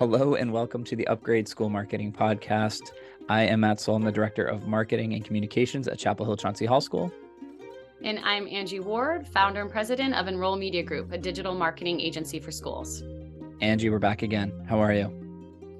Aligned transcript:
Hello 0.00 0.34
and 0.34 0.52
welcome 0.52 0.82
to 0.82 0.96
the 0.96 1.06
Upgrade 1.06 1.46
School 1.46 1.70
Marketing 1.70 2.12
Podcast. 2.12 2.90
I 3.28 3.42
am 3.42 3.60
Matt 3.60 3.78
Soule, 3.78 3.94
I'm 3.94 4.02
the 4.02 4.10
Director 4.10 4.44
of 4.44 4.66
Marketing 4.66 5.14
and 5.14 5.24
Communications 5.24 5.86
at 5.86 5.98
Chapel 5.98 6.26
Hill 6.26 6.36
Chauncy 6.36 6.66
Hall 6.66 6.80
School. 6.80 7.12
And 8.02 8.18
I'm 8.24 8.48
Angie 8.48 8.80
Ward, 8.80 9.24
founder 9.24 9.60
and 9.60 9.70
president 9.70 10.16
of 10.16 10.26
Enroll 10.26 10.56
Media 10.56 10.82
Group, 10.82 11.12
a 11.12 11.16
digital 11.16 11.54
marketing 11.54 12.00
agency 12.00 12.40
for 12.40 12.50
schools. 12.50 13.04
Angie, 13.60 13.88
we're 13.88 14.00
back 14.00 14.22
again. 14.22 14.66
How 14.68 14.80
are 14.80 14.92
you? 14.92 15.12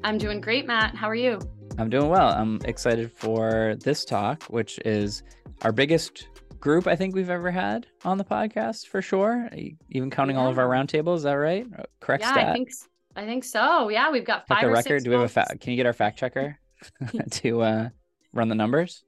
I'm 0.05 0.17
doing 0.17 0.41
great, 0.41 0.65
Matt. 0.65 0.95
How 0.95 1.09
are 1.11 1.17
you? 1.17 1.41
I'm 1.77 1.91
doing 1.91 2.09
well. 2.09 2.29
I'm 2.29 2.61
excited 2.67 3.11
for 3.11 3.75
this 3.81 4.05
talk, 4.05 4.45
which 4.45 4.79
is 4.85 5.25
our 5.63 5.73
biggest 5.73 6.29
group 6.61 6.87
I 6.87 6.95
think 6.95 7.17
we've 7.17 7.31
ever 7.31 7.51
had 7.51 7.89
on 8.05 8.19
the 8.19 8.25
podcast 8.25 8.87
for 8.87 9.03
sure. 9.03 9.51
Even 9.91 10.09
counting 10.09 10.37
yeah. 10.37 10.43
all 10.43 10.49
of 10.49 10.59
our 10.61 10.69
roundtables, 10.69 11.17
is 11.17 11.23
that 11.25 11.33
right? 11.33 11.67
Correct 11.99 12.23
yeah, 12.23 12.33
stat? 12.33 12.49
I 12.49 12.53
think 12.53 12.71
I 13.17 13.25
think 13.25 13.45
so. 13.45 13.89
Yeah, 13.89 14.11
we've 14.11 14.25
got 14.25 14.47
five. 14.47 14.61
Check 14.61 14.69
the 14.69 14.73
record. 14.73 15.05
Do 15.05 15.11
we 15.11 15.17
have 15.17 15.25
a 15.25 15.29
fact? 15.29 15.61
Can 15.61 15.71
you 15.71 15.77
get 15.77 15.87
our 15.87 15.93
fact 15.93 16.19
checker 16.19 16.59
to 17.31 17.63
uh, 17.63 17.89
run 18.33 18.49
the 18.49 18.55
numbers? 18.55 19.05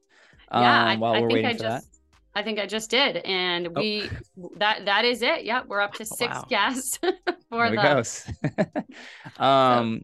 Yeah, 0.53 0.93
um, 0.93 1.01
while 1.01 1.15
I 1.15 1.21
we're 1.21 1.29
waiting 1.29 1.47
I 1.47 1.53
for 1.53 1.59
just, 1.59 1.91
that. 1.91 1.97
I 2.37 2.43
think 2.43 2.59
I 2.59 2.66
just 2.66 2.91
did, 2.91 3.16
and 3.19 3.69
oh. 3.69 3.73
we 3.75 4.09
oh. 4.41 4.51
that 4.59 4.85
that 4.85 5.05
is 5.05 5.23
it. 5.23 5.45
Yep, 5.45 5.66
we're 5.66 5.80
up 5.80 5.95
to 5.95 6.05
six 6.05 6.35
wow. 6.35 6.45
guests 6.49 6.99
for 6.99 7.71
there 7.71 7.71
the. 7.71 7.77
goes. 7.77 8.27
um, 9.39 10.03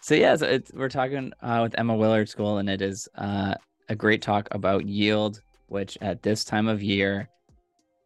so, 0.00 0.14
so 0.14 0.14
yeah, 0.14 0.36
so 0.36 0.60
we're 0.72 0.88
talking 0.88 1.32
uh, 1.42 1.60
with 1.62 1.74
Emma 1.76 1.94
Willard 1.94 2.28
School, 2.28 2.58
and 2.58 2.70
it 2.70 2.80
is 2.80 3.08
uh, 3.16 3.54
a 3.88 3.94
great 3.94 4.22
talk 4.22 4.48
about 4.52 4.86
yield, 4.86 5.42
which 5.66 5.98
at 6.00 6.22
this 6.22 6.44
time 6.44 6.68
of 6.68 6.82
year, 6.82 7.28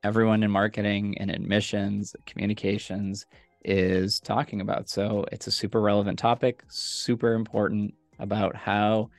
everyone 0.03 0.43
in 0.43 0.51
marketing 0.51 1.17
and 1.19 1.31
admissions, 1.31 2.17
communications 2.27 3.27
is 3.67 4.21
talking 4.21 4.61
about. 4.61 4.89
So 4.89 5.27
it's 5.33 5.47
a 5.47 5.51
super 5.51 5.81
relevant 5.81 6.19
topic, 6.19 6.63
super 6.69 7.35
important 7.35 7.93
about 8.19 8.57
how 8.57 9.11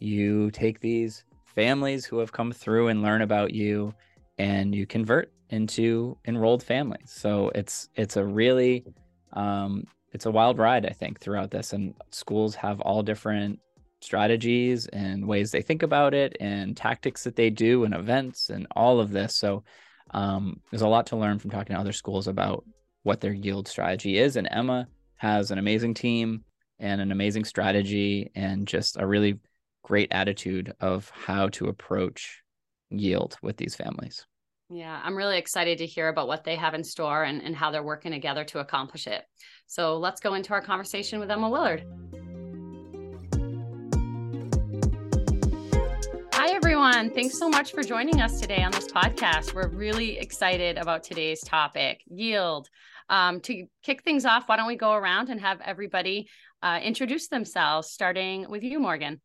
you 0.00 0.50
take 0.50 0.80
these 0.80 1.24
families 1.54 2.06
who 2.06 2.18
have 2.18 2.32
come 2.32 2.50
through 2.50 2.88
and 2.88 3.02
learn 3.02 3.22
about 3.22 3.52
you 3.52 3.92
and 4.38 4.74
you 4.74 4.86
convert 4.86 5.32
into 5.50 6.16
enrolled 6.26 6.62
families. 6.62 7.12
So 7.12 7.50
it's 7.54 7.88
it's 7.94 8.16
a 8.16 8.24
really 8.24 8.84
um, 9.34 9.84
it's 10.12 10.26
a 10.26 10.30
wild 10.30 10.58
ride, 10.58 10.86
I 10.86 10.90
think, 10.90 11.20
throughout 11.20 11.50
this. 11.50 11.72
And 11.72 11.94
schools 12.10 12.54
have 12.54 12.80
all 12.80 13.02
different 13.02 13.60
strategies 14.00 14.86
and 14.86 15.26
ways 15.26 15.50
they 15.50 15.60
think 15.60 15.82
about 15.82 16.14
it 16.14 16.36
and 16.40 16.76
tactics 16.76 17.24
that 17.24 17.36
they 17.36 17.50
do 17.50 17.84
and 17.84 17.94
events 17.94 18.48
and 18.48 18.66
all 18.74 18.98
of 18.98 19.10
this. 19.10 19.36
So 19.36 19.62
um, 20.12 20.60
there's 20.70 20.82
a 20.82 20.88
lot 20.88 21.06
to 21.08 21.16
learn 21.16 21.38
from 21.38 21.50
talking 21.50 21.74
to 21.74 21.80
other 21.80 21.92
schools 21.92 22.26
about 22.26 22.64
what 23.02 23.20
their 23.20 23.32
yield 23.32 23.68
strategy 23.68 24.18
is. 24.18 24.36
And 24.36 24.48
Emma 24.50 24.88
has 25.16 25.50
an 25.50 25.58
amazing 25.58 25.94
team 25.94 26.44
and 26.78 27.00
an 27.00 27.12
amazing 27.12 27.44
strategy 27.44 28.30
and 28.34 28.66
just 28.66 28.96
a 28.98 29.06
really 29.06 29.38
great 29.82 30.08
attitude 30.10 30.72
of 30.80 31.10
how 31.10 31.48
to 31.48 31.66
approach 31.66 32.42
yield 32.90 33.36
with 33.42 33.56
these 33.56 33.74
families. 33.74 34.26
Yeah, 34.72 35.00
I'm 35.02 35.16
really 35.16 35.36
excited 35.36 35.78
to 35.78 35.86
hear 35.86 36.08
about 36.08 36.28
what 36.28 36.44
they 36.44 36.54
have 36.54 36.74
in 36.74 36.84
store 36.84 37.24
and, 37.24 37.42
and 37.42 37.56
how 37.56 37.70
they're 37.70 37.82
working 37.82 38.12
together 38.12 38.44
to 38.44 38.60
accomplish 38.60 39.06
it. 39.06 39.24
So 39.66 39.98
let's 39.98 40.20
go 40.20 40.34
into 40.34 40.52
our 40.52 40.62
conversation 40.62 41.18
with 41.18 41.30
Emma 41.30 41.48
Willard. 41.48 41.84
Everyone. 46.82 47.10
Thanks 47.10 47.38
so 47.38 47.50
much 47.50 47.72
for 47.72 47.82
joining 47.82 48.22
us 48.22 48.40
today 48.40 48.62
on 48.62 48.72
this 48.72 48.86
podcast. 48.86 49.52
We're 49.52 49.68
really 49.68 50.18
excited 50.18 50.78
about 50.78 51.02
today's 51.02 51.42
topic 51.42 52.00
yield. 52.06 52.70
Um, 53.10 53.40
to 53.42 53.66
kick 53.82 54.02
things 54.02 54.24
off, 54.24 54.44
why 54.48 54.56
don't 54.56 54.66
we 54.66 54.76
go 54.76 54.94
around 54.94 55.28
and 55.28 55.38
have 55.42 55.60
everybody 55.60 56.30
uh, 56.62 56.80
introduce 56.82 57.28
themselves, 57.28 57.90
starting 57.90 58.48
with 58.48 58.62
you, 58.62 58.80
Morgan. 58.80 59.20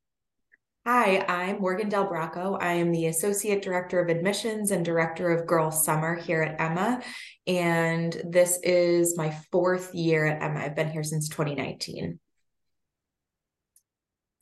Hi, 0.85 1.23
I'm 1.29 1.61
Morgan 1.61 1.87
Del 1.87 2.09
Bracco. 2.09 2.61
I 2.61 2.73
am 2.73 2.91
the 2.91 3.07
Associate 3.07 3.61
Director 3.61 4.01
of 4.01 4.09
Admissions 4.09 4.71
and 4.71 4.83
Director 4.83 5.29
of 5.29 5.47
Girls 5.47 5.85
Summer 5.85 6.15
here 6.15 6.41
at 6.41 6.59
Emma. 6.59 7.01
And 7.47 8.21
this 8.27 8.59
is 8.63 9.17
my 9.17 9.33
fourth 9.49 9.95
year 9.95 10.25
at 10.25 10.43
Emma. 10.43 10.59
I've 10.59 10.75
been 10.75 10.91
here 10.91 11.03
since 11.03 11.29
2019. 11.29 12.19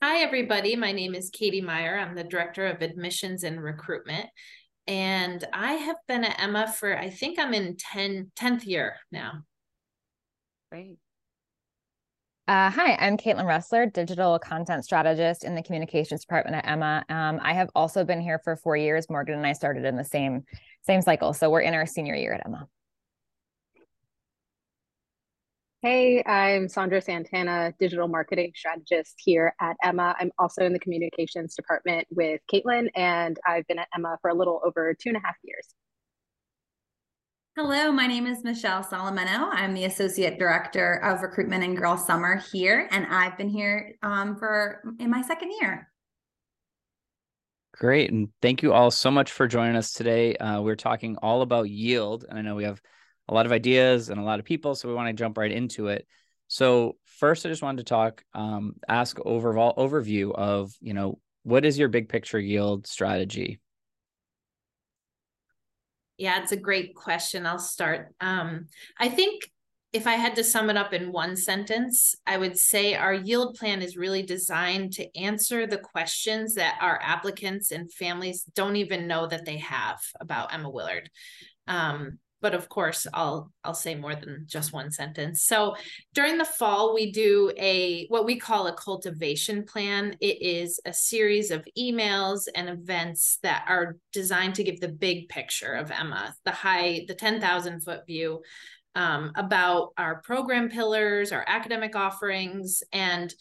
Hi, 0.06 0.18
everybody. 0.18 0.76
My 0.76 0.92
name 0.92 1.14
is 1.14 1.30
Katie 1.30 1.62
Meyer. 1.62 1.98
I'm 1.98 2.14
the 2.14 2.24
Director 2.24 2.66
of 2.66 2.82
Admissions 2.82 3.42
and 3.42 3.58
Recruitment 3.58 4.26
and 4.86 5.42
I 5.50 5.72
have 5.72 5.96
been 6.06 6.24
at 6.24 6.38
Emma 6.38 6.70
for 6.70 6.94
I 6.94 7.08
think 7.08 7.38
I'm 7.38 7.54
in 7.54 7.78
10 7.78 8.30
10th 8.36 8.66
year 8.66 8.96
now. 9.10 9.44
Great. 10.70 10.98
Uh, 12.46 12.68
hi, 12.68 12.96
I'm 13.00 13.16
Caitlin 13.16 13.46
Ressler, 13.46 13.90
digital 13.90 14.38
content 14.38 14.84
strategist 14.84 15.42
in 15.42 15.54
the 15.54 15.62
communications 15.62 16.20
department 16.20 16.56
at 16.56 16.70
Emma. 16.70 17.02
Um, 17.08 17.40
I 17.42 17.54
have 17.54 17.70
also 17.74 18.04
been 18.04 18.20
here 18.20 18.42
for 18.44 18.56
four 18.56 18.76
years. 18.76 19.08
Morgan 19.08 19.36
and 19.36 19.46
I 19.46 19.54
started 19.54 19.86
in 19.86 19.96
the 19.96 20.04
same 20.04 20.44
same 20.82 21.00
cycle, 21.00 21.32
so 21.32 21.48
we're 21.48 21.62
in 21.62 21.72
our 21.72 21.86
senior 21.86 22.14
year 22.14 22.34
at 22.34 22.42
Emma. 22.44 22.68
Hey, 25.84 26.22
I'm 26.24 26.66
Sandra 26.66 27.02
Santana, 27.02 27.74
digital 27.78 28.08
marketing 28.08 28.52
strategist 28.54 29.16
here 29.18 29.54
at 29.60 29.76
Emma. 29.82 30.16
I'm 30.18 30.30
also 30.38 30.64
in 30.64 30.72
the 30.72 30.78
communications 30.78 31.54
department 31.54 32.06
with 32.10 32.40
Caitlin, 32.50 32.88
and 32.96 33.38
I've 33.46 33.66
been 33.66 33.78
at 33.78 33.88
Emma 33.94 34.16
for 34.22 34.30
a 34.30 34.34
little 34.34 34.62
over 34.64 34.94
two 34.94 35.10
and 35.10 35.18
a 35.18 35.20
half 35.20 35.34
years. 35.44 35.66
Hello, 37.54 37.92
my 37.92 38.06
name 38.06 38.26
is 38.26 38.42
Michelle 38.42 38.82
Solomeno. 38.82 39.50
I'm 39.52 39.74
the 39.74 39.84
Associate 39.84 40.38
Director 40.38 40.94
of 41.04 41.20
Recruitment 41.20 41.62
and 41.62 41.76
Girl 41.76 41.98
Summer 41.98 42.42
here, 42.50 42.88
and 42.90 43.06
I've 43.10 43.36
been 43.36 43.50
here 43.50 43.92
um, 44.02 44.38
for 44.38 44.80
in 44.98 45.10
my 45.10 45.20
second 45.20 45.52
year. 45.60 45.90
Great. 47.74 48.10
And 48.10 48.28
thank 48.40 48.62
you 48.62 48.72
all 48.72 48.90
so 48.90 49.10
much 49.10 49.30
for 49.30 49.46
joining 49.46 49.76
us 49.76 49.92
today. 49.92 50.34
Uh, 50.36 50.62
we're 50.62 50.76
talking 50.76 51.18
all 51.20 51.42
about 51.42 51.68
yield. 51.68 52.24
And 52.26 52.38
I 52.38 52.40
know 52.40 52.54
we 52.54 52.64
have 52.64 52.80
a 53.28 53.34
lot 53.34 53.46
of 53.46 53.52
ideas 53.52 54.08
and 54.10 54.20
a 54.20 54.24
lot 54.24 54.38
of 54.38 54.44
people, 54.44 54.74
so 54.74 54.88
we 54.88 54.94
want 54.94 55.08
to 55.08 55.12
jump 55.12 55.38
right 55.38 55.50
into 55.50 55.88
it. 55.88 56.06
So 56.48 56.96
first, 57.04 57.46
I 57.46 57.48
just 57.48 57.62
wanted 57.62 57.78
to 57.78 57.90
talk, 57.90 58.22
um, 58.34 58.74
ask 58.88 59.18
overall 59.24 59.74
overview 59.76 60.32
of 60.34 60.72
you 60.80 60.94
know 60.94 61.18
what 61.42 61.64
is 61.64 61.78
your 61.78 61.88
big 61.88 62.08
picture 62.08 62.38
yield 62.38 62.86
strategy. 62.86 63.60
Yeah, 66.16 66.40
it's 66.42 66.52
a 66.52 66.56
great 66.56 66.94
question. 66.94 67.44
I'll 67.44 67.58
start. 67.58 68.14
Um, 68.20 68.66
I 68.98 69.08
think 69.08 69.42
if 69.92 70.08
I 70.08 70.14
had 70.14 70.34
to 70.36 70.44
sum 70.44 70.70
it 70.70 70.76
up 70.76 70.92
in 70.92 71.12
one 71.12 71.36
sentence, 71.36 72.16
I 72.26 72.36
would 72.36 72.58
say 72.58 72.94
our 72.94 73.14
yield 73.14 73.54
plan 73.54 73.80
is 73.80 73.96
really 73.96 74.22
designed 74.22 74.92
to 74.94 75.16
answer 75.16 75.66
the 75.66 75.78
questions 75.78 76.54
that 76.54 76.78
our 76.80 77.00
applicants 77.00 77.70
and 77.70 77.92
families 77.92 78.42
don't 78.54 78.74
even 78.76 79.06
know 79.06 79.28
that 79.28 79.44
they 79.44 79.58
have 79.58 80.00
about 80.20 80.52
Emma 80.52 80.68
Willard. 80.68 81.08
Um, 81.68 82.18
but 82.44 82.52
of 82.52 82.68
course 82.68 83.06
i'll 83.14 83.50
i'll 83.64 83.72
say 83.72 83.94
more 83.94 84.14
than 84.14 84.44
just 84.46 84.74
one 84.74 84.90
sentence. 84.90 85.44
So 85.44 85.76
during 86.12 86.36
the 86.36 86.44
fall 86.44 86.94
we 86.94 87.10
do 87.10 87.50
a 87.56 88.04
what 88.08 88.26
we 88.26 88.38
call 88.38 88.66
a 88.66 88.74
cultivation 88.74 89.64
plan. 89.64 90.14
It 90.20 90.42
is 90.42 90.78
a 90.84 90.92
series 90.92 91.50
of 91.50 91.66
emails 91.78 92.42
and 92.54 92.68
events 92.68 93.38
that 93.42 93.64
are 93.66 93.96
designed 94.12 94.56
to 94.56 94.62
give 94.62 94.78
the 94.78 94.88
big 94.88 95.30
picture 95.30 95.72
of 95.72 95.90
emma 95.90 96.34
the 96.44 96.50
high 96.50 97.06
the 97.08 97.14
10000 97.14 97.80
foot 97.80 98.06
view 98.06 98.42
um, 98.94 99.32
about 99.36 99.94
our 99.96 100.20
program 100.20 100.68
pillars 100.68 101.32
our 101.32 101.46
academic 101.48 101.96
offerings 101.96 102.82
and 102.92 103.34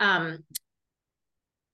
um, 0.00 0.44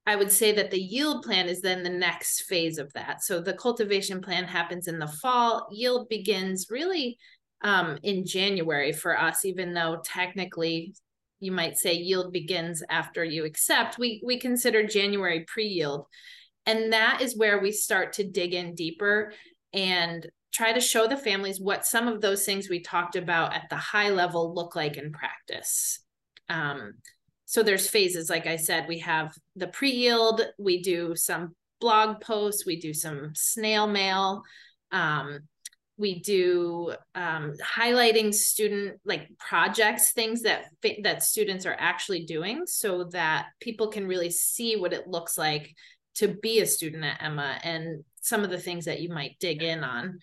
I 0.06 0.14
would 0.14 0.30
say 0.30 0.52
that 0.52 0.70
the 0.70 0.80
yield 0.80 1.24
plan 1.24 1.48
is 1.48 1.60
then 1.60 1.82
the 1.82 1.90
next 1.90 2.42
phase 2.42 2.78
of 2.78 2.92
that. 2.92 3.24
So 3.24 3.40
the 3.40 3.54
cultivation 3.54 4.20
plan 4.20 4.44
happens 4.44 4.86
in 4.86 5.00
the 5.00 5.08
fall. 5.08 5.66
Yield 5.72 6.08
begins 6.08 6.68
really 6.70 7.18
um, 7.62 7.98
in 8.04 8.24
January 8.24 8.92
for 8.92 9.18
us, 9.18 9.44
even 9.44 9.74
though 9.74 10.00
technically 10.04 10.94
you 11.40 11.50
might 11.52 11.76
say 11.76 11.94
yield 11.94 12.32
begins 12.32 12.82
after 12.88 13.24
you 13.24 13.44
accept. 13.44 13.98
We 13.98 14.22
we 14.24 14.38
consider 14.38 14.86
January 14.86 15.44
pre-yield, 15.46 16.06
and 16.64 16.92
that 16.92 17.20
is 17.20 17.36
where 17.36 17.60
we 17.60 17.72
start 17.72 18.14
to 18.14 18.24
dig 18.24 18.54
in 18.54 18.74
deeper 18.74 19.32
and 19.72 20.26
try 20.52 20.72
to 20.72 20.80
show 20.80 21.06
the 21.06 21.16
families 21.16 21.60
what 21.60 21.84
some 21.84 22.08
of 22.08 22.20
those 22.20 22.44
things 22.44 22.70
we 22.70 22.80
talked 22.80 23.16
about 23.16 23.54
at 23.54 23.68
the 23.68 23.76
high 23.76 24.10
level 24.10 24.54
look 24.54 24.74
like 24.74 24.96
in 24.96 25.12
practice. 25.12 26.00
Um, 26.48 26.94
so 27.46 27.62
there's 27.62 27.88
phases 27.88 28.28
like 28.28 28.46
i 28.46 28.56
said 28.56 28.86
we 28.86 28.98
have 28.98 29.34
the 29.54 29.68
pre-yield 29.68 30.42
we 30.58 30.82
do 30.82 31.16
some 31.16 31.54
blog 31.80 32.20
posts 32.20 32.66
we 32.66 32.78
do 32.78 32.92
some 32.92 33.30
snail 33.34 33.86
mail 33.86 34.42
um, 34.92 35.40
we 35.98 36.20
do 36.20 36.94
um, 37.14 37.54
highlighting 37.62 38.32
student 38.32 39.00
like 39.04 39.28
projects 39.38 40.12
things 40.12 40.42
that 40.42 40.66
that 41.02 41.22
students 41.22 41.64
are 41.64 41.76
actually 41.78 42.24
doing 42.24 42.66
so 42.66 43.04
that 43.04 43.46
people 43.60 43.88
can 43.88 44.06
really 44.06 44.30
see 44.30 44.76
what 44.76 44.92
it 44.92 45.08
looks 45.08 45.38
like 45.38 45.74
to 46.14 46.28
be 46.28 46.60
a 46.60 46.66
student 46.66 47.04
at 47.04 47.22
emma 47.22 47.58
and 47.62 48.04
some 48.20 48.42
of 48.42 48.50
the 48.50 48.58
things 48.58 48.86
that 48.86 49.00
you 49.00 49.08
might 49.08 49.38
dig 49.38 49.62
in 49.62 49.84
on 49.84 50.18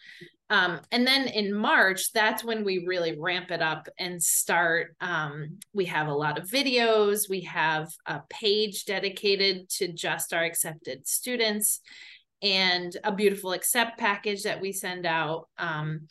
Um, 0.53 0.81
and 0.91 1.07
then 1.07 1.27
in 1.29 1.51
March, 1.51 2.13
that's 2.13 2.44
when 2.44 2.63
we 2.63 2.85
really 2.85 3.17
ramp 3.17 3.50
it 3.50 3.59
up 3.59 3.89
and 3.97 4.21
start. 4.21 4.95
Um, 5.01 5.57
we 5.73 5.85
have 5.85 6.07
a 6.07 6.13
lot 6.13 6.38
of 6.38 6.47
videos, 6.47 7.27
we 7.27 7.41
have 7.41 7.89
a 8.05 8.21
page 8.29 8.85
dedicated 8.85 9.67
to 9.77 9.91
just 9.91 10.31
our 10.31 10.44
accepted 10.44 11.07
students, 11.07 11.79
and 12.44 12.95
a 13.03 13.11
beautiful 13.11 13.53
accept 13.53 13.97
package 13.97 14.44
that 14.44 14.61
we 14.61 14.71
send 14.71 15.07
out. 15.07 15.50
Um, 15.57 16.01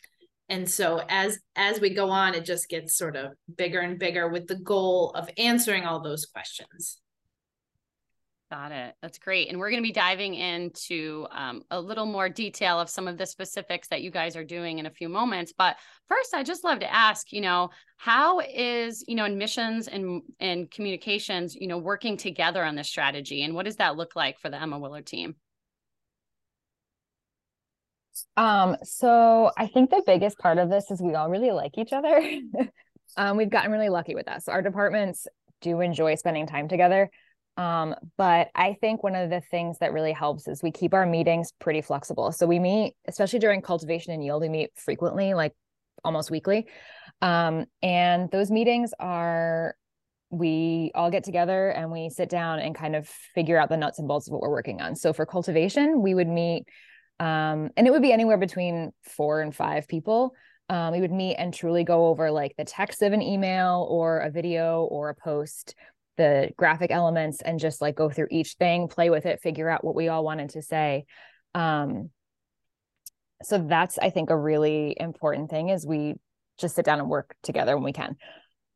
and 0.49 0.69
so 0.69 1.01
as 1.07 1.39
as 1.55 1.79
we 1.79 1.93
go 1.93 2.09
on, 2.09 2.35
it 2.35 2.43
just 2.43 2.67
gets 2.67 2.97
sort 2.97 3.15
of 3.15 3.31
bigger 3.55 3.79
and 3.79 3.97
bigger 3.97 4.27
with 4.27 4.47
the 4.47 4.59
goal 4.59 5.11
of 5.11 5.29
answering 5.37 5.85
all 5.85 6.01
those 6.01 6.25
questions. 6.25 6.99
Got 8.53 8.71
it. 8.71 8.93
That's 9.01 9.17
great. 9.17 9.49
And 9.49 9.57
we're 9.57 9.71
going 9.71 9.81
to 9.81 9.87
be 9.87 9.91
diving 9.91 10.35
into 10.35 11.25
um, 11.31 11.63
a 11.71 11.81
little 11.81 12.05
more 12.05 12.29
detail 12.29 12.79
of 12.79 12.87
some 12.87 13.07
of 13.07 13.17
the 13.17 13.25
specifics 13.25 13.87
that 13.87 14.03
you 14.03 14.11
guys 14.11 14.35
are 14.35 14.43
doing 14.43 14.77
in 14.77 14.85
a 14.85 14.91
few 14.91 15.09
moments. 15.09 15.51
But 15.57 15.77
first, 16.07 16.35
I 16.35 16.43
just 16.43 16.63
love 16.63 16.77
to 16.81 16.93
ask, 16.93 17.33
you 17.33 17.41
know, 17.41 17.71
how 17.97 18.41
is, 18.41 19.03
you 19.07 19.15
know, 19.15 19.25
admissions 19.25 19.87
and, 19.87 20.21
and 20.39 20.69
communications, 20.69 21.55
you 21.55 21.65
know, 21.65 21.79
working 21.79 22.15
together 22.15 22.63
on 22.63 22.75
this 22.75 22.87
strategy? 22.87 23.41
And 23.41 23.55
what 23.55 23.65
does 23.65 23.77
that 23.77 23.97
look 23.97 24.15
like 24.15 24.37
for 24.37 24.51
the 24.51 24.61
Emma 24.61 24.77
Willard 24.77 25.07
team? 25.07 25.35
Um, 28.37 28.77
so 28.83 29.49
I 29.57 29.65
think 29.65 29.89
the 29.89 30.03
biggest 30.05 30.37
part 30.37 30.59
of 30.59 30.69
this 30.69 30.91
is 30.91 31.01
we 31.01 31.15
all 31.15 31.31
really 31.31 31.49
like 31.49 31.75
each 31.79 31.91
other. 31.91 32.21
um, 33.17 33.35
we've 33.35 33.49
gotten 33.49 33.71
really 33.71 33.89
lucky 33.89 34.13
with 34.13 34.27
that. 34.27 34.43
So 34.43 34.51
our 34.51 34.61
departments 34.61 35.25
do 35.61 35.81
enjoy 35.81 36.13
spending 36.13 36.45
time 36.45 36.67
together. 36.67 37.09
Um, 37.55 37.95
but 38.17 38.49
I 38.55 38.77
think 38.81 39.03
one 39.03 39.15
of 39.15 39.29
the 39.29 39.41
things 39.41 39.77
that 39.79 39.93
really 39.93 40.11
helps 40.11 40.47
is 40.47 40.63
we 40.63 40.71
keep 40.71 40.93
our 40.93 41.05
meetings 41.05 41.51
pretty 41.59 41.81
flexible. 41.81 42.31
So 42.31 42.47
we 42.47 42.59
meet, 42.59 42.95
especially 43.07 43.39
during 43.39 43.61
cultivation 43.61 44.13
and 44.13 44.23
yield, 44.23 44.41
we 44.41 44.49
meet 44.49 44.71
frequently, 44.75 45.33
like 45.33 45.53
almost 46.03 46.31
weekly. 46.31 46.67
Um, 47.21 47.65
and 47.81 48.29
those 48.31 48.49
meetings 48.49 48.91
are 48.99 49.75
we 50.31 50.91
all 50.95 51.11
get 51.11 51.23
together 51.23 51.69
and 51.69 51.91
we 51.91 52.09
sit 52.09 52.27
down 52.27 52.59
and 52.59 52.73
kind 52.73 52.95
of 52.95 53.07
figure 53.07 53.57
out 53.57 53.69
the 53.69 53.77
nuts 53.77 53.99
and 53.99 54.07
bolts 54.07 54.27
of 54.27 54.33
what 54.33 54.41
we're 54.41 54.49
working 54.49 54.81
on. 54.81 54.95
So 54.95 55.13
for 55.13 55.25
cultivation, 55.27 56.01
we 56.01 56.15
would 56.15 56.27
meet 56.27 56.65
um, 57.19 57.69
and 57.77 57.87
it 57.87 57.91
would 57.91 58.01
be 58.01 58.11
anywhere 58.11 58.37
between 58.37 58.91
four 59.03 59.41
and 59.41 59.55
five 59.55 59.87
people. 59.87 60.33
Um, 60.69 60.93
we 60.93 61.01
would 61.01 61.11
meet 61.11 61.35
and 61.35 61.53
truly 61.53 61.83
go 61.83 62.07
over 62.07 62.31
like 62.31 62.55
the 62.57 62.65
text 62.65 63.01
of 63.01 63.13
an 63.13 63.21
email 63.21 63.85
or 63.89 64.19
a 64.19 64.31
video 64.31 64.83
or 64.83 65.09
a 65.09 65.15
post 65.15 65.75
the 66.17 66.51
graphic 66.57 66.91
elements 66.91 67.41
and 67.41 67.59
just 67.59 67.81
like 67.81 67.95
go 67.95 68.09
through 68.09 68.27
each 68.31 68.53
thing, 68.53 68.87
play 68.87 69.09
with 69.09 69.25
it, 69.25 69.41
figure 69.41 69.69
out 69.69 69.83
what 69.83 69.95
we 69.95 70.07
all 70.07 70.23
wanted 70.23 70.51
to 70.51 70.61
say. 70.61 71.05
Um, 71.55 72.09
so 73.41 73.57
that's 73.57 73.97
I 73.97 74.09
think 74.09 74.29
a 74.29 74.37
really 74.37 74.95
important 74.99 75.49
thing 75.49 75.69
is 75.69 75.85
we 75.85 76.15
just 76.57 76.75
sit 76.75 76.85
down 76.85 76.99
and 76.99 77.09
work 77.09 77.35
together 77.43 77.75
when 77.75 77.83
we 77.83 77.93
can. 77.93 78.15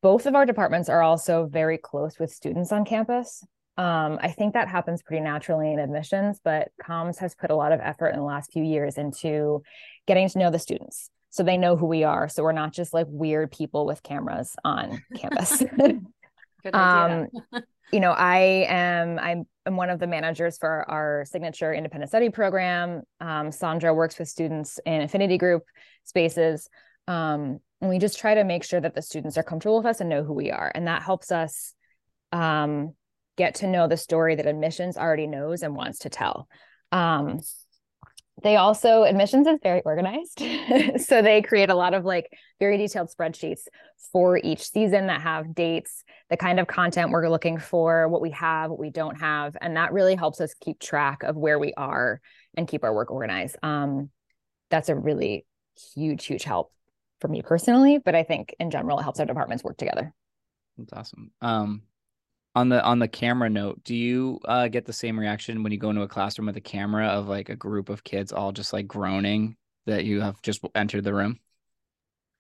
Both 0.02 0.26
of 0.26 0.36
our 0.36 0.46
departments 0.46 0.90
are 0.90 1.02
also 1.02 1.46
very 1.46 1.78
close 1.78 2.20
with 2.20 2.32
students 2.32 2.72
on 2.72 2.86
campus. 2.86 3.44
Um, 3.78 4.18
I 4.22 4.32
think 4.32 4.54
that 4.54 4.68
happens 4.68 5.04
pretty 5.04 5.22
naturally 5.22 5.72
in 5.72 5.80
admissions, 5.80 6.40
but 6.44 6.70
comms 6.84 7.20
has 7.20 7.36
put 7.36 7.52
a 7.52 7.56
lot 7.56 7.72
of 7.72 7.80
effort 7.80 8.10
in 8.10 8.18
the 8.18 8.26
last 8.26 8.52
few 8.52 8.64
years 8.64 8.98
into 8.98 9.62
getting 10.08 10.28
to 10.30 10.40
know 10.40 10.50
the 10.50 10.60
students 10.60 11.12
so 11.30 11.44
they 11.44 11.58
know 11.58 11.76
who 11.76 11.86
we 11.86 12.04
are. 12.04 12.28
So 12.28 12.44
we're 12.44 12.52
not 12.52 12.74
just 12.74 12.94
like 12.94 13.06
weird 13.10 13.52
people 13.52 13.86
with 13.86 14.02
cameras 14.02 14.56
on 14.64 15.04
campus. 15.16 15.64
Good 16.72 16.76
idea. 16.76 17.28
um, 17.54 17.64
you 17.92 18.00
know, 18.00 18.12
I 18.12 18.66
am 18.68 19.20
I'm, 19.20 19.46
I'm 19.66 19.78
one 19.78 19.90
of 19.90 20.00
the 20.00 20.08
managers 20.08 20.58
for 20.58 20.90
our 20.90 21.24
signature 21.26 21.74
independent 21.74 22.10
study 22.10 22.30
program. 22.30 23.04
Um, 23.22 23.52
Sandra 23.52 23.94
works 23.94 24.20
with 24.20 24.28
students 24.28 24.80
in 24.86 25.02
affinity 25.02 25.38
group 25.38 25.64
spaces. 26.04 26.70
Um, 27.08 27.60
and 27.80 27.90
we 27.90 28.00
just 28.00 28.20
try 28.20 28.36
to 28.36 28.44
make 28.44 28.64
sure 28.64 28.82
that 28.82 28.96
the 28.96 29.02
students 29.02 29.38
are 29.38 29.44
comfortable 29.44 29.78
with 29.78 29.86
us 29.86 30.02
and 30.02 30.10
know 30.10 30.24
who 30.24 30.34
we 30.34 30.52
are. 30.52 30.72
And 30.74 30.88
that 30.88 31.04
helps 31.04 31.32
us 31.32 31.74
um, 32.32 32.94
get 33.38 33.56
to 33.56 33.68
know 33.68 33.88
the 33.88 33.98
story 33.98 34.36
that 34.36 34.46
admissions 34.48 34.98
already 34.98 35.28
knows 35.28 35.62
and 35.64 35.76
wants 35.76 36.00
to 36.00 36.10
tell. 36.10 36.50
Um, 36.92 37.40
they 38.44 38.56
also 38.56 39.04
admissions 39.04 39.48
is 39.48 39.60
very 39.64 39.82
organized. 39.84 40.42
So 41.00 41.22
they 41.22 41.42
create 41.42 41.70
a 41.70 41.76
lot 41.76 41.94
of 41.94 42.06
like 42.06 42.32
very 42.60 42.78
detailed 42.78 43.10
spreadsheets 43.10 43.62
for 44.12 44.38
each 44.38 44.70
season 44.70 45.08
that 45.08 45.22
have 45.22 45.56
dates 45.56 46.04
the 46.30 46.38
kind 46.38 46.60
of 46.60 46.68
content 46.68 47.12
we're 47.12 47.30
looking 47.30 47.58
for 47.58 48.08
what 48.08 48.22
we 48.22 48.32
have 48.32 48.70
what 48.70 48.80
we 48.80 48.90
don't 48.90 49.20
have 49.20 49.56
and 49.60 49.76
that 49.76 49.94
really 49.94 50.16
helps 50.16 50.40
us 50.42 50.54
keep 50.62 50.80
track 50.80 51.24
of 51.24 51.36
where 51.36 51.60
we 51.60 51.74
are 51.76 52.22
and 52.56 52.68
keep 52.68 52.84
our 52.84 52.94
work 52.94 53.12
organized. 53.12 53.58
Um, 53.64 54.10
that's 54.70 54.90
a 54.90 54.96
really 54.96 55.46
huge 55.96 56.26
huge 56.26 56.44
help 56.44 56.72
for 57.22 57.28
me 57.28 57.42
personally 57.42 58.00
but 58.00 58.16
i 58.16 58.24
think 58.24 58.56
in 58.60 58.72
general 58.72 59.00
it 59.00 59.04
helps 59.04 59.20
our 59.20 59.26
departments 59.26 59.64
work 59.64 59.78
together. 59.78 60.14
That's 60.78 60.94
awesome. 60.94 61.32
Um, 61.42 61.82
on 62.58 62.70
the 62.70 62.84
on 62.84 62.98
the 63.00 63.08
camera 63.08 63.50
note 63.50 63.84
do 63.84 63.96
you 63.96 64.40
uh, 64.46 64.68
get 64.68 64.86
the 64.86 64.94
same 64.94 65.20
reaction 65.20 65.62
when 65.64 65.72
you 65.72 65.78
go 65.78 65.92
into 65.92 66.02
a 66.02 66.08
classroom 66.08 66.48
with 66.48 66.58
a 66.58 66.62
camera 66.62 67.08
of 67.08 67.28
like 67.28 67.50
a 67.50 67.56
group 67.56 67.90
of 67.90 68.04
kids 68.04 68.32
all 68.32 68.52
just 68.52 68.74
like 68.74 68.88
groaning 68.88 69.56
that 69.86 70.06
you 70.06 70.22
have 70.22 70.42
just 70.42 70.60
entered 70.74 71.04
the 71.04 71.14
room? 71.14 71.40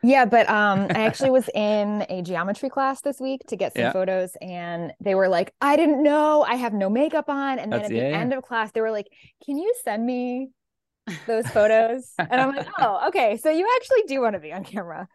Yeah 0.03 0.25
but 0.25 0.49
um 0.49 0.87
i 0.91 1.01
actually 1.09 1.29
was 1.31 1.49
in 1.53 2.05
a 2.09 2.21
geometry 2.21 2.69
class 2.69 3.01
this 3.01 3.19
week 3.19 3.41
to 3.47 3.55
get 3.55 3.73
some 3.73 3.83
Yeah. 3.83 3.93
photos 3.93 4.31
and 4.41 4.93
they 4.99 5.15
were 5.15 5.27
like 5.27 5.53
i 5.61 5.75
didn't 5.75 6.01
know. 6.03 6.43
I 6.43 6.55
have 6.55 6.73
no 6.73 6.89
makeup 6.89 7.29
on. 7.29 7.59
And 7.59 7.71
then 7.71 7.81
That's- 7.81 7.91
at 7.91 7.93
the 7.93 8.01
yeah, 8.01 8.09
yeah. 8.09 8.17
end 8.21 8.33
of 8.33 8.43
class 8.43 8.71
they 8.71 8.81
were 8.81 8.91
like 8.91 9.07
can 9.45 9.57
you 9.57 9.73
send 9.83 10.05
me 10.05 10.49
those 11.25 11.47
photos? 11.47 12.11
And 12.17 12.41
i'm 12.41 12.55
like 12.55 12.67
oh 12.79 13.07
okay. 13.09 13.37
So 13.37 13.49
you 13.49 13.67
actually 13.77 14.03
do 14.07 14.21
want 14.21 14.33
to 14.33 14.39
be 14.39 14.51
on 14.51 14.63
camera. 14.63 15.07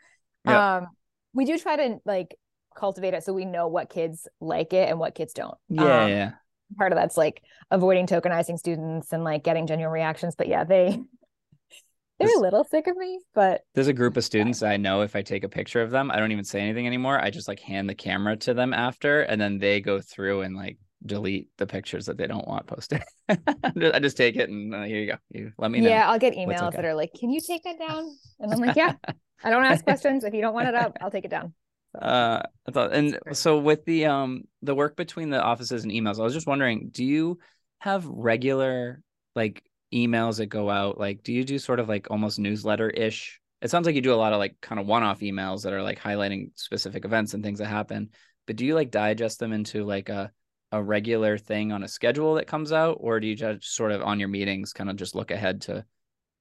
Um 0.47 0.87
we 1.35 1.45
do 1.45 1.59
try 1.59 1.77
to 1.77 1.99
like 2.05 2.37
cultivate 2.75 3.15
it 3.15 3.23
so 3.25 3.33
we 3.33 3.45
know 3.45 3.69
what 3.69 3.89
kids 3.91 4.29
like 4.41 4.73
it 4.73 4.89
and 4.89 4.99
what 4.99 5.15
kids 5.15 5.33
don't 5.33 5.57
yeah 5.69 6.05
Um, 6.05 6.09
yeah 6.11 6.31
part 6.79 6.93
of 6.93 6.97
that's 6.97 7.17
like 7.19 7.43
avoiding 7.71 8.07
tokenizing 8.07 8.59
students 8.59 9.13
and 9.13 9.25
like 9.25 9.45
getting 9.45 9.67
genuine 9.67 9.93
reactions 9.93 10.35
but 10.37 10.49
yeah 10.49 10.65
they 10.65 10.89
they're 12.19 12.29
This- 12.29 12.37
a 12.37 12.41
little 12.41 12.65
sick 12.65 12.87
of 12.87 12.97
me 12.97 13.19
but 13.35 13.63
there's 13.75 13.89
a 13.89 13.93
group 13.93 14.17
of 14.17 14.25
students 14.25 14.63
I 14.63 14.77
know 14.77 15.03
if 15.03 15.15
I 15.17 15.23
take 15.23 15.45
a 15.45 15.49
picture 15.49 15.83
of 15.83 15.91
them, 15.91 16.11
I 16.11 16.17
don't 16.17 16.33
even 16.33 16.45
say 16.45 16.61
anything 16.61 16.87
anymore. 16.87 17.19
I 17.21 17.31
just 17.31 17.49
like 17.49 17.59
hand 17.61 17.89
the 17.91 17.95
camera 17.95 18.37
to 18.37 18.55
them 18.55 18.73
after, 18.73 19.23
and 19.23 19.41
then 19.41 19.59
they 19.59 19.81
go 19.81 20.01
through 20.01 20.43
and 20.43 20.55
like 20.55 20.79
delete 21.05 21.49
the 21.59 21.67
pictures 21.67 22.07
that 22.07 22.17
they 22.17 22.27
don't 22.29 22.47
want 22.47 22.67
posted. 22.67 23.03
I 23.29 23.99
just 23.99 24.17
take 24.17 24.37
it 24.37 24.49
and 24.51 24.73
uh, 24.75 24.83
here 24.83 25.01
you 25.01 25.07
go. 25.09 25.17
You 25.31 25.53
let 25.59 25.71
me 25.73 25.81
know. 25.81 25.89
yeah 25.89 26.09
i'll 26.09 26.19
get 26.19 26.35
emails 26.35 26.63
okay. 26.63 26.77
that 26.77 26.85
are 26.85 26.95
like 26.95 27.13
can 27.19 27.31
you 27.31 27.41
take 27.41 27.65
that 27.65 27.79
down 27.79 28.09
and 28.39 28.53
i'm 28.53 28.61
like 28.61 28.77
yeah 28.83 28.95
i 29.43 29.51
don't 29.51 29.65
ask 29.65 29.83
questions 29.85 30.23
if 30.23 30.33
you 30.33 30.41
don't 30.41 30.55
want 30.55 30.69
it 30.69 30.75
up 30.75 30.97
i'll 31.01 31.11
take 31.11 31.25
it 31.25 31.31
down 31.31 31.53
Uh, 32.01 32.43
I 32.67 32.71
thought, 32.71 32.93
and 32.93 33.19
so 33.33 33.59
with 33.59 33.85
the 33.85 34.07
um 34.07 34.45
the 34.63 34.75
work 34.75 34.97
between 34.97 35.31
the 35.31 35.43
offices 35.43 35.83
and 35.83 35.93
emails, 35.93 36.19
I 36.19 36.23
was 36.23 36.33
just 36.33 36.47
wondering, 36.47 36.89
do 36.91 37.05
you 37.05 37.39
have 37.81 38.07
regular 38.07 39.03
like 39.35 39.63
emails 39.93 40.39
that 40.39 40.47
go 40.47 40.71
out? 40.71 40.99
Like, 40.99 41.23
do 41.23 41.33
you 41.33 41.45
do 41.45 41.59
sort 41.59 41.81
of 41.81 41.89
like 41.89 42.11
almost 42.11 42.39
newsletter 42.39 42.89
ish? 42.89 43.41
It 43.61 43.71
sounds 43.71 43.87
like 43.87 43.95
you 43.95 44.01
do 44.01 44.15
a 44.15 44.17
lot 44.17 44.33
of 44.33 44.39
like 44.39 44.57
kind 44.61 44.81
of 44.81 44.87
one 44.87 45.03
off 45.03 45.21
emails 45.21 45.63
that 45.63 45.73
are 45.73 45.83
like 45.83 46.01
highlighting 46.01 46.51
specific 46.55 47.05
events 47.05 47.35
and 47.35 47.45
things 47.45 47.59
that 47.59 47.67
happen. 47.67 48.11
But 48.47 48.57
do 48.57 48.65
you 48.65 48.75
like 48.75 48.91
digest 48.91 49.39
them 49.39 49.53
into 49.53 49.85
like 49.85 50.09
a 50.09 50.33
a 50.73 50.83
regular 50.83 51.37
thing 51.37 51.71
on 51.71 51.83
a 51.83 51.89
schedule 51.89 52.35
that 52.37 52.47
comes 52.47 52.73
out, 52.73 52.97
or 53.01 53.21
do 53.21 53.27
you 53.27 53.37
just 53.37 53.75
sort 53.75 53.93
of 53.93 54.01
on 54.03 54.19
your 54.19 54.31
meetings 54.31 54.73
kind 54.73 54.89
of 54.89 54.97
just 54.97 55.15
look 55.15 55.31
ahead 55.31 55.61
to 55.63 55.85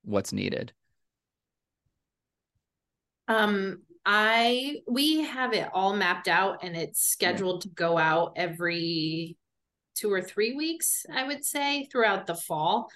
what's 0.04 0.32
needed? 0.32 0.72
Um, 3.28 3.82
I 4.05 4.77
we 4.88 5.22
have 5.24 5.53
it 5.53 5.70
all 5.74 5.96
mapped 5.96 6.27
out 6.27 6.63
and 6.63 6.75
it's 6.75 7.01
scheduled 7.01 7.62
to 7.62 7.70
go 7.70 7.98
out 7.98 8.34
every 8.36 9.38
two 9.96 10.12
or 10.12 10.22
three 10.22 10.53
weeks, 10.53 11.05
I 11.13 11.25
would 11.25 11.46
say, 11.46 11.88
throughout 11.91 12.25
the 12.25 12.36
fall. 12.36 12.89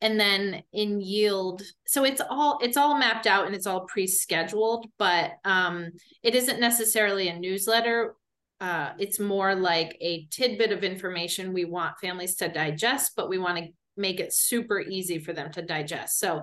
And 0.00 0.20
then 0.20 0.62
in 0.72 1.00
yield, 1.00 1.62
so 1.86 2.04
it's 2.04 2.20
all 2.20 2.58
it's 2.62 2.76
all 2.76 2.98
mapped 2.98 3.26
out 3.26 3.46
and 3.46 3.54
it's 3.54 3.66
all 3.66 3.86
pre-scheduled, 3.86 4.86
but 4.98 5.32
um 5.44 5.90
it 6.22 6.34
isn't 6.34 6.60
necessarily 6.60 7.28
a 7.28 7.38
newsletter. 7.38 8.14
Uh 8.60 8.92
it's 8.98 9.18
more 9.18 9.54
like 9.54 9.96
a 10.00 10.26
tidbit 10.30 10.72
of 10.72 10.84
information 10.84 11.52
we 11.52 11.64
want 11.64 11.98
families 12.00 12.36
to 12.36 12.48
digest, 12.48 13.12
but 13.16 13.28
we 13.28 13.38
want 13.38 13.58
to 13.58 13.68
make 13.96 14.20
it 14.20 14.32
super 14.32 14.80
easy 14.80 15.18
for 15.18 15.32
them 15.32 15.50
to 15.52 15.62
digest. 15.62 16.18
So 16.18 16.42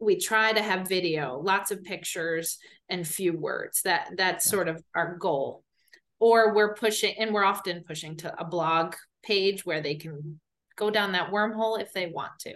we 0.00 0.18
try 0.18 0.52
to 0.52 0.62
have 0.62 0.88
video, 0.88 1.40
lots 1.42 1.70
of 1.70 1.82
pictures 1.82 2.58
and 2.88 3.06
few 3.06 3.36
words. 3.36 3.82
That 3.82 4.10
that's 4.16 4.48
sort 4.48 4.68
of 4.68 4.82
our 4.94 5.16
goal. 5.16 5.64
Or 6.20 6.54
we're 6.54 6.74
pushing 6.74 7.14
and 7.18 7.32
we're 7.32 7.44
often 7.44 7.84
pushing 7.86 8.16
to 8.18 8.40
a 8.40 8.44
blog 8.44 8.94
page 9.22 9.64
where 9.64 9.80
they 9.80 9.94
can 9.94 10.40
go 10.76 10.90
down 10.90 11.12
that 11.12 11.30
wormhole 11.30 11.80
if 11.80 11.92
they 11.92 12.06
want 12.06 12.32
to. 12.40 12.54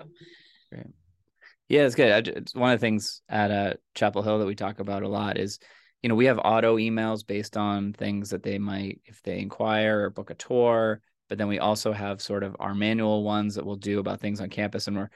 Yeah, 1.69 1.83
it's 1.83 1.95
good. 1.95 2.29
It's 2.29 2.55
one 2.55 2.73
of 2.73 2.81
the 2.81 2.85
things 2.85 3.23
at 3.29 3.51
uh, 3.51 3.75
Chapel 3.95 4.23
Hill 4.23 4.39
that 4.41 4.47
we 4.47 4.55
talk 4.55 4.79
about 4.79 5.05
a 5.05 5.09
lot 5.09 5.39
is, 5.39 5.59
you 6.03 6.09
know, 6.09 6.15
we 6.15 6.27
have 6.27 6.39
auto 6.45 6.77
emails 6.77 7.27
based 7.27 7.57
on 7.57 7.93
things 7.93 8.31
that 8.31 8.43
they 8.43 8.59
might, 8.59 9.01
if 9.07 9.23
they 9.23 9.39
inquire 9.39 10.05
or 10.05 10.11
book 10.11 10.31
a 10.31 10.35
tour. 10.35 11.01
But 11.29 11.39
then 11.39 11.49
we 11.49 11.61
also 11.61 11.93
have 11.93 12.21
sort 12.21 12.43
of 12.43 12.57
our 12.61 12.75
manual 12.75 13.23
ones 13.23 13.55
that 13.55 13.65
we'll 13.65 13.77
do 13.77 14.01
about 14.01 14.21
things 14.21 14.41
on 14.41 14.51
campus, 14.51 14.87
and 14.87 14.97
we're 14.97 15.09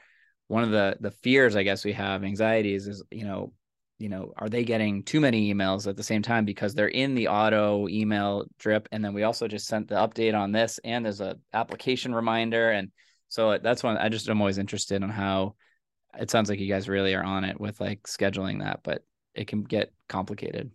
one 0.47 0.63
of 0.63 0.71
the 0.71 0.97
the 0.99 1.11
fears 1.11 1.55
I 1.55 1.63
guess 1.63 1.83
we 1.83 1.93
have 1.93 2.23
anxieties 2.23 2.87
is 2.87 3.03
you 3.11 3.25
know 3.25 3.53
you 3.99 4.09
know 4.09 4.33
are 4.37 4.49
they 4.49 4.63
getting 4.63 5.03
too 5.03 5.19
many 5.19 5.53
emails 5.53 5.87
at 5.87 5.97
the 5.97 6.03
same 6.03 6.21
time 6.21 6.45
because 6.45 6.73
they're 6.73 6.87
in 6.87 7.15
the 7.15 7.27
auto 7.27 7.87
email 7.87 8.45
drip? 8.59 8.87
And 8.91 9.03
then 9.03 9.13
we 9.13 9.23
also 9.23 9.47
just 9.47 9.67
sent 9.67 9.87
the 9.87 9.95
update 9.95 10.35
on 10.35 10.51
this 10.51 10.79
and 10.83 11.05
there's 11.05 11.21
a 11.21 11.37
application 11.53 12.13
reminder. 12.13 12.71
And 12.71 12.91
so 13.29 13.57
that's 13.57 13.83
one 13.83 13.97
I 13.97 14.09
just 14.09 14.27
I'm 14.29 14.41
always 14.41 14.57
interested 14.57 15.01
in 15.01 15.09
how 15.09 15.55
it 16.19 16.31
sounds 16.31 16.49
like 16.49 16.59
you 16.59 16.67
guys 16.67 16.89
really 16.89 17.13
are 17.13 17.23
on 17.23 17.43
it 17.43 17.59
with 17.59 17.79
like 17.79 18.03
scheduling 18.03 18.59
that 18.59 18.79
but 18.83 19.03
it 19.33 19.47
can 19.47 19.63
get 19.63 19.93
complicated 20.07 20.71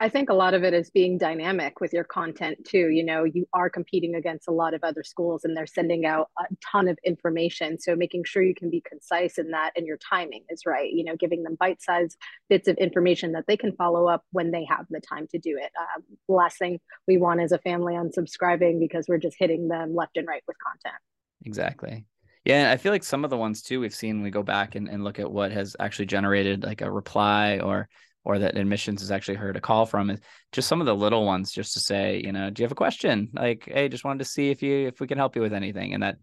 I 0.00 0.08
think 0.08 0.28
a 0.28 0.34
lot 0.34 0.54
of 0.54 0.64
it 0.64 0.74
is 0.74 0.90
being 0.90 1.18
dynamic 1.18 1.80
with 1.80 1.92
your 1.92 2.02
content 2.02 2.64
too. 2.64 2.88
You 2.88 3.04
know, 3.04 3.22
you 3.22 3.46
are 3.52 3.70
competing 3.70 4.16
against 4.16 4.48
a 4.48 4.52
lot 4.52 4.74
of 4.74 4.82
other 4.82 5.04
schools 5.04 5.44
and 5.44 5.56
they're 5.56 5.66
sending 5.66 6.04
out 6.04 6.30
a 6.38 6.44
ton 6.72 6.88
of 6.88 6.98
information. 7.04 7.78
So 7.78 7.94
making 7.94 8.24
sure 8.24 8.42
you 8.42 8.56
can 8.56 8.70
be 8.70 8.82
concise 8.86 9.38
in 9.38 9.52
that 9.52 9.70
and 9.76 9.86
your 9.86 9.98
timing 9.98 10.44
is 10.48 10.66
right. 10.66 10.92
You 10.92 11.04
know, 11.04 11.16
giving 11.16 11.44
them 11.44 11.56
bite 11.58 11.80
sized 11.80 12.16
bits 12.48 12.66
of 12.66 12.76
information 12.76 13.32
that 13.32 13.44
they 13.46 13.56
can 13.56 13.72
follow 13.76 14.08
up 14.08 14.24
when 14.32 14.50
they 14.50 14.64
have 14.68 14.86
the 14.90 15.00
time 15.00 15.28
to 15.28 15.38
do 15.38 15.56
it. 15.62 15.70
Um, 15.78 16.02
last 16.28 16.58
thing 16.58 16.80
we 17.06 17.16
want 17.16 17.40
is 17.40 17.52
a 17.52 17.58
family 17.58 17.94
unsubscribing 17.94 18.80
because 18.80 19.06
we're 19.08 19.18
just 19.18 19.36
hitting 19.38 19.68
them 19.68 19.94
left 19.94 20.16
and 20.16 20.26
right 20.26 20.42
with 20.48 20.56
content. 20.58 21.00
Exactly. 21.44 22.04
Yeah, 22.44 22.72
I 22.72 22.76
feel 22.78 22.92
like 22.92 23.04
some 23.04 23.24
of 23.24 23.30
the 23.30 23.38
ones 23.38 23.62
too 23.62 23.80
we've 23.80 23.94
seen 23.94 24.22
we 24.22 24.30
go 24.30 24.42
back 24.42 24.74
and, 24.74 24.88
and 24.88 25.04
look 25.04 25.20
at 25.20 25.30
what 25.30 25.52
has 25.52 25.76
actually 25.78 26.06
generated 26.06 26.64
like 26.64 26.82
a 26.82 26.90
reply 26.90 27.60
or 27.60 27.88
or 28.24 28.38
that 28.38 28.56
admissions 28.56 29.00
has 29.00 29.10
actually 29.10 29.36
heard 29.36 29.56
a 29.56 29.60
call 29.60 29.86
from 29.86 30.10
is 30.10 30.20
just 30.52 30.68
some 30.68 30.80
of 30.80 30.86
the 30.86 30.94
little 30.94 31.24
ones 31.24 31.52
just 31.52 31.74
to 31.74 31.80
say 31.80 32.20
you 32.24 32.32
know 32.32 32.50
do 32.50 32.62
you 32.62 32.64
have 32.64 32.72
a 32.72 32.76
question? 32.76 33.30
Like 33.32 33.64
hey 33.66 33.88
just 33.88 34.04
wanted 34.04 34.20
to 34.20 34.30
see 34.30 34.50
if 34.50 34.62
you 34.62 34.86
if 34.88 35.00
we 35.00 35.06
can 35.06 35.18
help 35.18 35.36
you 35.36 35.42
with 35.42 35.52
anything. 35.52 35.94
And 35.94 36.02
that 36.02 36.16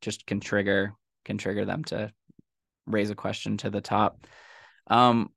just 0.00 0.26
can 0.26 0.40
trigger 0.40 0.94
can 1.24 1.38
trigger 1.38 1.64
them 1.64 1.84
to 1.84 2.12
raise 2.86 3.10
a 3.10 3.14
question 3.14 3.56
to 3.58 3.70
the 3.70 3.80
top. 3.80 4.26
Um 4.86 5.30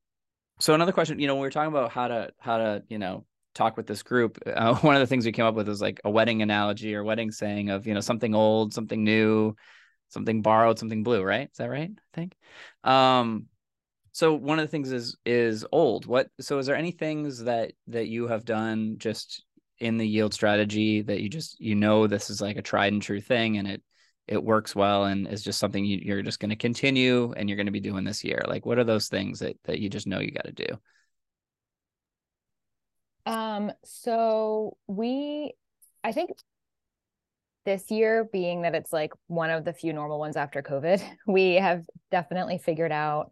so 0.60 0.76
another 0.76 0.92
question 0.92 1.20
you 1.20 1.28
know 1.28 1.36
were 1.36 1.50
talking 1.50 1.74
about 1.74 1.92
how 1.92 2.08
to 2.08 2.30
how 2.40 2.58
to 2.58 2.84
you 2.88 3.00
know 3.00 3.26
talk 3.54 3.76
with 3.76 3.88
this 3.88 4.04
group 4.04 4.38
uh, 4.46 4.76
one 4.76 4.96
of 4.96 5.02
the 5.02 5.08
things 5.08 5.26
we 5.26 5.32
came 5.32 5.46
up 5.46 5.56
with 5.56 5.68
was 5.68 5.82
like 5.82 6.00
a 6.06 6.10
wedding 6.10 6.42
analogy 6.42 6.96
or 6.96 7.04
wedding 7.04 7.32
saying 7.32 7.70
of 7.70 7.88
you 7.88 7.94
know 7.94 8.00
something 8.00 8.34
old 8.36 8.74
something 8.74 9.04
new 9.04 9.56
something 10.10 10.42
borrowed 10.42 10.78
something 10.78 11.04
blue 11.04 11.24
right? 11.24 11.50
Is 11.52 11.58
that 11.58 11.70
right 11.70 11.92
i 11.92 12.16
think? 12.16 12.36
Um 12.84 13.48
so 14.14 14.34
one 14.34 14.60
of 14.60 14.66
the 14.66 14.72
things 14.72 14.92
is 14.92 15.18
is 15.26 15.66
old. 15.72 16.06
What 16.06 16.28
so 16.40 16.58
is 16.58 16.66
there 16.66 16.76
any 16.76 16.92
things 16.92 17.44
that 17.44 17.74
that 17.88 18.08
you 18.08 18.28
have 18.28 18.46
done 18.46 18.96
just 18.98 19.46
in 19.80 19.98
the 19.98 20.08
yield 20.08 20.34
strategy 20.34 21.02
that 21.02 21.22
you 21.22 21.30
just 21.30 21.60
you 21.60 21.76
know 21.76 22.08
this 22.08 22.30
is 22.30 22.42
like 22.42 22.58
a 22.58 22.62
tried 22.62 22.94
and 22.94 23.02
true 23.02 23.22
thing 23.22 23.58
and 23.58 23.68
it 23.68 23.82
it 24.28 24.44
works 24.44 24.76
well 24.76 25.06
and 25.06 25.28
is 25.28 25.44
just 25.44 25.60
something 25.60 25.84
you, 25.84 26.00
you're 26.02 26.22
just 26.22 26.40
going 26.40 26.52
to 26.52 26.56
continue 26.56 27.34
and 27.36 27.50
you're 27.50 27.56
going 27.56 27.66
to 27.66 27.72
be 27.72 27.80
doing 27.80 28.04
this 28.04 28.24
year? 28.24 28.42
Like 28.48 28.66
what 28.66 28.78
are 28.78 28.84
those 28.84 29.08
things 29.08 29.40
that 29.40 29.58
that 29.64 29.80
you 29.80 29.90
just 29.90 30.08
know 30.08 30.20
you 30.20 30.32
got 30.32 30.46
to 30.46 30.52
do? 30.52 30.78
Um 33.26 33.72
so 33.84 34.78
we 34.88 35.54
i 36.04 36.12
think 36.12 36.32
this 37.66 37.92
year 37.92 38.28
being 38.32 38.64
that 38.64 38.74
it's 38.76 38.92
like 38.92 39.14
one 39.28 39.52
of 39.52 39.64
the 39.64 39.74
few 39.74 39.94
normal 39.94 40.18
ones 40.20 40.36
after 40.36 40.64
covid 40.64 41.02
we 41.28 41.54
have 41.54 41.86
definitely 42.10 42.58
figured 42.58 42.92
out 42.92 43.32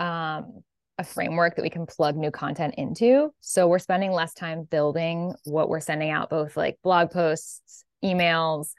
um, 0.00 0.62
a 0.98 1.04
framework 1.04 1.56
that 1.56 1.62
we 1.62 1.70
can 1.70 1.86
plug 1.86 2.16
new 2.16 2.30
content 2.30 2.74
into. 2.76 3.30
So 3.40 3.68
we're 3.68 3.78
spending 3.78 4.12
less 4.12 4.34
time 4.34 4.64
building 4.64 5.34
what 5.44 5.68
we're 5.68 5.80
sending 5.80 6.10
out, 6.10 6.30
both 6.30 6.56
like 6.56 6.78
blog 6.82 7.10
posts, 7.10 7.84
emails. 8.04 8.70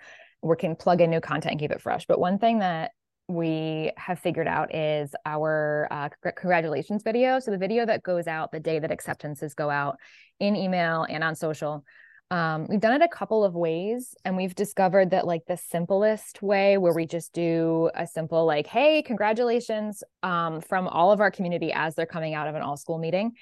We 0.41 0.55
can 0.55 0.75
plug 0.75 1.01
in 1.01 1.09
new 1.09 1.21
content 1.21 1.53
and 1.53 1.59
keep 1.59 1.71
it 1.71 1.81
fresh. 1.81 2.05
But 2.05 2.19
one 2.19 2.37
thing 2.37 2.59
that 2.59 2.91
we 3.27 3.91
have 3.97 4.19
figured 4.19 4.47
out 4.47 4.75
is 4.75 5.15
our 5.25 5.87
uh, 5.89 6.09
congratulations 6.35 7.01
video. 7.03 7.39
So 7.39 7.51
the 7.51 7.57
video 7.57 7.85
that 7.85 8.03
goes 8.03 8.27
out 8.27 8.51
the 8.51 8.59
day 8.59 8.79
that 8.79 8.91
acceptances 8.91 9.53
go 9.53 9.69
out 9.69 9.97
in 10.39 10.55
email 10.55 11.05
and 11.09 11.23
on 11.23 11.35
social 11.35 11.85
um, 12.31 12.65
we've 12.69 12.79
done 12.79 12.93
it 12.93 13.03
a 13.03 13.09
couple 13.09 13.43
of 13.43 13.55
ways, 13.55 14.15
and 14.23 14.37
we've 14.37 14.55
discovered 14.55 15.09
that 15.09 15.27
like 15.27 15.45
the 15.47 15.57
simplest 15.57 16.41
way, 16.41 16.77
where 16.77 16.93
we 16.93 17.05
just 17.05 17.33
do 17.33 17.91
a 17.93 18.07
simple 18.07 18.45
like, 18.45 18.67
"Hey, 18.67 19.03
congratulations!" 19.03 20.01
Um, 20.23 20.61
from 20.61 20.87
all 20.87 21.11
of 21.11 21.19
our 21.19 21.29
community 21.29 21.73
as 21.73 21.93
they're 21.93 22.05
coming 22.05 22.33
out 22.33 22.47
of 22.47 22.55
an 22.55 22.61
all 22.61 22.77
school 22.77 22.97
meeting. 22.97 23.33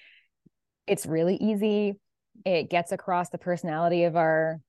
It's 0.88 1.06
really 1.06 1.36
easy. 1.36 2.00
It 2.46 2.72
gets 2.72 2.92
across 2.92 3.30
the 3.30 3.38
personality 3.38 4.06
of 4.06 4.16
our 4.16 4.60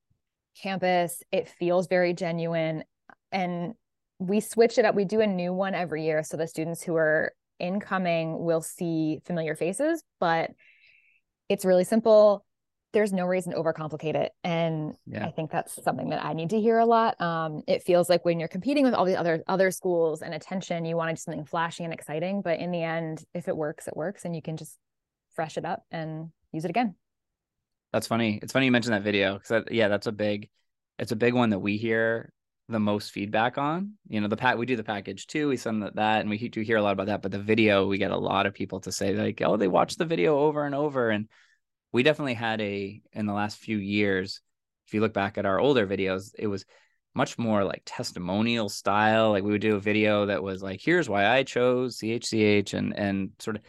campus. 0.63 1.23
It 1.33 1.49
feels 1.49 1.87
very 1.87 2.13
genuine, 2.13 2.85
and 3.33 3.73
we 4.19 4.41
switch 4.41 4.77
it 4.77 4.85
up. 4.85 4.95
We 4.95 5.07
do 5.07 5.23
a 5.23 5.27
new 5.27 5.55
one 5.55 5.75
every 5.75 6.05
year, 6.05 6.23
so 6.25 6.37
the 6.37 6.47
students 6.47 6.83
who 6.83 6.95
are 6.97 7.33
incoming 7.59 8.39
will 8.45 8.61
see 8.61 9.23
familiar 9.25 9.55
faces, 9.55 10.03
but 10.19 10.51
it's 11.49 11.65
really 11.65 11.85
simple 11.85 12.45
there's 12.93 13.13
no 13.13 13.27
reason 13.27 13.53
to 13.53 13.59
overcomplicate 13.59 14.15
it. 14.15 14.33
And 14.45 14.95
yeah. 15.07 15.25
i 15.27 15.31
think 15.31 15.51
that's 15.51 15.83
something 15.83 16.11
that 16.11 16.25
i 16.25 16.33
need 16.33 16.51
to 16.51 16.61
hear 16.61 16.79
a 16.79 16.87
lot. 16.87 17.21
Um, 17.21 17.63
it 17.67 17.83
feels 17.83 18.09
like 18.09 18.25
when 18.25 18.39
you're 18.39 18.49
competing 18.49 18.85
with 18.85 18.95
all 18.95 19.05
the 19.05 19.17
other 19.17 19.43
other 19.47 19.71
schools 19.71 20.23
and 20.23 20.35
attention 20.35 20.85
you 20.85 20.97
want 20.97 21.11
to 21.11 21.15
do 21.15 21.21
something 21.21 21.45
flashy 21.45 21.85
and 21.85 21.93
exciting 21.93 22.43
but 22.43 22.59
in 22.59 22.71
the 22.71 22.83
end 22.83 23.25
if 23.35 23.49
it 23.49 23.57
works 23.57 23.89
it 23.89 23.97
works 23.97 24.25
and 24.25 24.35
you 24.35 24.43
can 24.43 24.57
just 24.57 24.77
fresh 25.35 25.57
it 25.57 25.65
up 25.65 25.85
and 25.91 26.31
use 26.53 26.65
it 26.65 26.71
again. 26.71 26.95
That's 27.93 28.07
funny. 28.07 28.39
It's 28.43 28.53
funny 28.53 28.67
you 28.67 28.73
mentioned 28.73 28.95
that 28.95 29.03
video 29.03 29.35
because 29.35 29.49
that, 29.49 29.73
yeah 29.73 29.89
that's 29.89 30.07
a 30.07 30.13
big 30.13 30.49
it's 30.99 31.13
a 31.13 31.17
big 31.17 31.35
one 31.35 31.51
that 31.51 31.61
we 31.61 31.77
hear 31.77 32.33
the 32.69 32.81
most 32.81 33.11
feedback 33.11 33.59
on. 33.59 33.95
You 34.09 34.21
know 34.21 34.29
the 34.29 34.37
pack 34.37 34.57
we 34.57 34.67
do 34.67 34.77
the 34.77 34.85
package 34.85 35.27
too 35.27 35.49
we 35.49 35.57
send 35.57 35.83
that 35.83 36.21
and 36.21 36.31
we 36.31 36.49
do 36.49 36.61
hear 36.61 36.77
a 36.77 36.83
lot 36.83 36.93
about 36.93 37.07
that 37.07 37.23
but 37.23 37.33
the 37.33 37.39
video 37.39 37.87
we 37.87 37.99
get 37.99 38.11
a 38.11 38.17
lot 38.17 38.47
of 38.47 38.55
people 38.55 38.81
to 38.81 38.93
say 38.93 39.15
like 39.15 39.41
oh 39.43 39.57
they 39.57 39.69
watch 39.69 39.97
the 39.97 40.05
video 40.05 40.39
over 40.39 40.65
and 40.65 40.75
over 40.75 41.11
and 41.11 41.29
we 41.93 42.03
definitely 42.03 42.35
had 42.35 42.61
a 42.61 43.01
in 43.13 43.27
the 43.27 43.33
last 43.33 43.59
few 43.59 43.79
years 43.79 44.41
if 44.87 44.95
you 44.95 45.01
look 45.01 45.13
back 45.13 45.39
at 45.39 45.47
our 45.47 45.59
older 45.59 45.87
videos 45.87 46.31
it 46.39 46.47
was 46.47 46.65
much 47.15 47.39
more 47.39 47.65
like 47.65 47.83
testimonial 47.85 48.69
style. 48.69 49.31
Like 49.31 49.43
we 49.43 49.51
would 49.51 49.61
do 49.61 49.77
a 49.77 49.81
video 49.81 50.27
that 50.27 50.43
was 50.43 50.63
like 50.63 50.81
here's 50.83 51.09
why 51.09 51.27
i 51.27 51.43
chose 51.43 51.99
chch 51.99 52.75
and 52.75 52.97
and 52.97 53.31
sort 53.39 53.57
of 53.57 53.63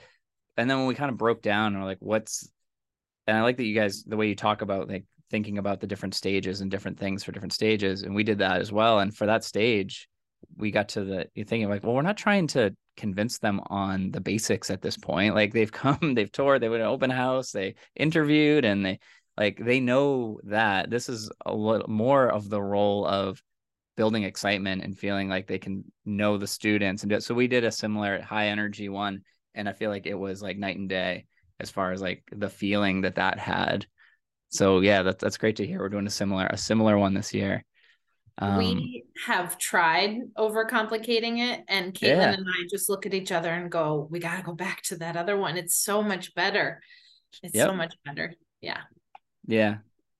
and 0.58 0.70
then 0.70 0.78
when 0.78 0.88
we 0.88 0.96
kind 0.96 1.12
of 1.12 1.18
broke 1.18 1.42
down 1.42 1.74
and 1.74 1.82
we're 1.82 1.88
like 1.88 1.98
what's 2.00 2.50
and 3.28 3.38
i 3.38 3.42
like 3.42 3.58
that 3.58 3.66
you 3.66 3.76
guys 3.76 4.04
the 4.04 4.18
way 4.18 4.28
you 4.28 4.36
talk 4.36 4.62
about 4.62 4.88
like 4.88 5.06
thinking 5.30 5.58
about 5.58 5.80
the 5.80 5.88
different 5.88 6.14
stages 6.14 6.62
and 6.62 6.70
different 6.70 7.00
things 7.00 7.24
for 7.24 7.32
different 7.32 7.54
stages 7.54 8.04
and 8.04 8.14
we 8.14 8.24
did 8.24 8.40
that 8.40 8.60
as 8.60 8.72
well 8.72 9.00
and 9.00 9.16
for 9.16 9.26
that 9.26 9.44
stage 9.44 10.10
we 10.58 10.72
got 10.72 10.90
to 10.90 11.04
the 11.04 11.26
you 11.34 11.46
thinking 11.46 11.70
like 11.70 11.84
well 11.84 11.94
we're 11.94 12.02
not 12.02 12.18
trying 12.18 12.48
to 12.48 12.76
convince 12.98 13.40
them 13.40 13.62
on 13.68 14.12
the 14.12 14.22
basics 14.22 14.70
at 14.70 14.82
this 14.82 14.98
point. 14.98 15.36
Like 15.36 15.54
they've 15.54 15.72
come, 15.84 16.14
they've 16.16 16.32
toured, 16.32 16.62
they 16.62 16.70
went 16.70 16.82
to 16.82 16.88
open 16.88 17.10
house, 17.10 17.52
they 17.52 17.76
interviewed, 17.96 18.66
and 18.66 18.86
they 18.86 19.00
like 19.38 19.58
they 19.64 19.80
know 19.80 20.40
that 20.44 20.90
this 20.90 21.10
is 21.10 21.32
a 21.46 21.54
little 21.54 21.90
more 21.90 22.28
of 22.28 22.50
the 22.50 22.62
role 22.62 23.06
of 23.06 23.42
building 23.98 24.24
excitement 24.24 24.84
and 24.84 24.98
feeling 24.98 25.30
like 25.30 25.48
they 25.48 25.60
can 25.60 25.84
know 26.06 26.38
the 26.38 26.48
students 26.48 27.04
and 27.04 27.10
do 27.10 27.16
it. 27.16 27.24
So 27.24 27.36
we 27.36 27.48
did 27.48 27.64
a 27.64 27.72
similar 27.72 28.22
high 28.22 28.48
energy 28.48 28.90
one, 28.90 29.22
and 29.56 29.70
I 29.70 29.74
feel 29.74 29.90
like 29.90 30.06
it 30.06 30.16
was 30.16 30.42
like 30.42 30.58
night 30.58 30.78
and 30.78 30.90
day 30.90 31.26
as 31.60 31.70
far 31.70 31.92
as 31.92 32.02
like 32.02 32.24
the 32.32 32.50
feeling 32.50 33.02
that 33.02 33.16
that 33.16 33.40
had. 33.40 33.86
So 34.50 34.80
yeah, 34.82 35.04
that's 35.04 35.22
that's 35.22 35.38
great 35.38 35.58
to 35.58 35.66
hear. 35.66 35.80
We're 35.80 35.90
doing 35.90 36.08
a 36.08 36.12
similar 36.12 36.48
a 36.48 36.58
similar 36.58 36.98
one 36.98 37.14
this 37.14 37.34
year. 37.34 37.64
Um, 38.42 38.58
we 38.58 39.04
have 39.28 39.60
tried 39.60 40.18
overcomplicating 40.36 41.38
it, 41.38 41.64
and 41.68 41.94
Caitlin 41.94 42.18
yeah. 42.18 42.34
and 42.34 42.46
I 42.48 42.68
just 42.70 42.90
look 42.90 43.06
at 43.06 43.14
each 43.14 43.32
other 43.32 43.52
and 43.52 43.72
go, 43.72 44.08
"We 44.10 44.20
got 44.20 44.38
to 44.38 44.44
go 44.44 44.54
back 44.54 44.82
to 44.84 44.98
that 44.98 45.16
other 45.16 45.38
one. 45.38 45.58
It's 45.58 45.76
so 45.76 46.02
much 46.02 46.34
better. 46.34 46.82
It's 47.44 47.54
yep. 47.54 47.70
so 47.70 47.76
much 47.76 47.94
better." 48.04 48.34
Yeah. 48.60 48.82
Yeah, 49.46 49.78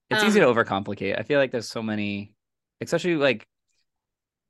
it's 0.10 0.22
um, 0.22 0.28
easy 0.28 0.40
to 0.40 0.46
overcomplicate. 0.46 1.20
I 1.20 1.24
feel 1.24 1.40
like 1.40 1.52
there's 1.52 1.70
so 1.70 1.82
many, 1.82 2.34
especially 2.80 3.16
like 3.16 3.48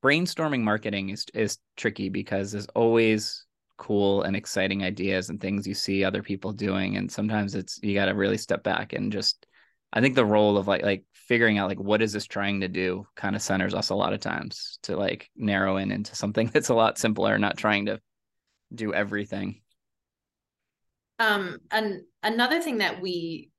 brainstorming 0.04 0.62
marketing 0.62 1.10
is 1.10 1.26
is 1.34 1.58
tricky 1.78 2.10
because 2.10 2.52
there's 2.52 2.68
always 2.76 3.46
cool 3.78 4.24
and 4.24 4.36
exciting 4.36 4.84
ideas 4.84 5.30
and 5.30 5.40
things 5.40 5.66
you 5.66 5.74
see 5.74 6.04
other 6.04 6.22
people 6.22 6.52
doing, 6.52 6.98
and 6.98 7.10
sometimes 7.10 7.56
it's 7.56 7.80
you 7.82 7.94
got 7.94 8.06
to 8.06 8.16
really 8.16 8.38
step 8.38 8.64
back 8.64 8.92
and 8.92 9.14
just. 9.14 9.46
I 9.94 10.02
think 10.02 10.16
the 10.16 10.26
role 10.26 10.58
of 10.58 10.68
like 10.68 10.84
like 10.84 11.06
figuring 11.14 11.58
out 11.58 11.70
like 11.70 11.80
what 11.80 12.02
is 12.02 12.14
this 12.14 12.26
trying 12.26 12.62
to 12.62 12.68
do 12.68 13.08
kind 13.16 13.36
of 13.36 13.42
centers 13.42 13.74
us 13.74 13.90
a 13.90 13.96
lot 13.96 14.14
of 14.14 14.20
times 14.20 14.80
to 14.84 14.96
like 14.96 15.30
narrow 15.36 15.78
in 15.78 15.92
into 15.92 16.16
something 16.16 16.48
that's 16.54 16.70
a 16.70 16.76
lot 16.76 16.98
simpler 16.98 17.38
not 17.38 17.58
trying 17.58 17.88
to 17.88 18.00
do 18.74 18.94
everything. 18.94 19.62
Um 21.20 21.60
and 21.72 22.02
another 22.24 22.62
thing 22.62 22.80
that 22.80 23.02
we 23.02 23.50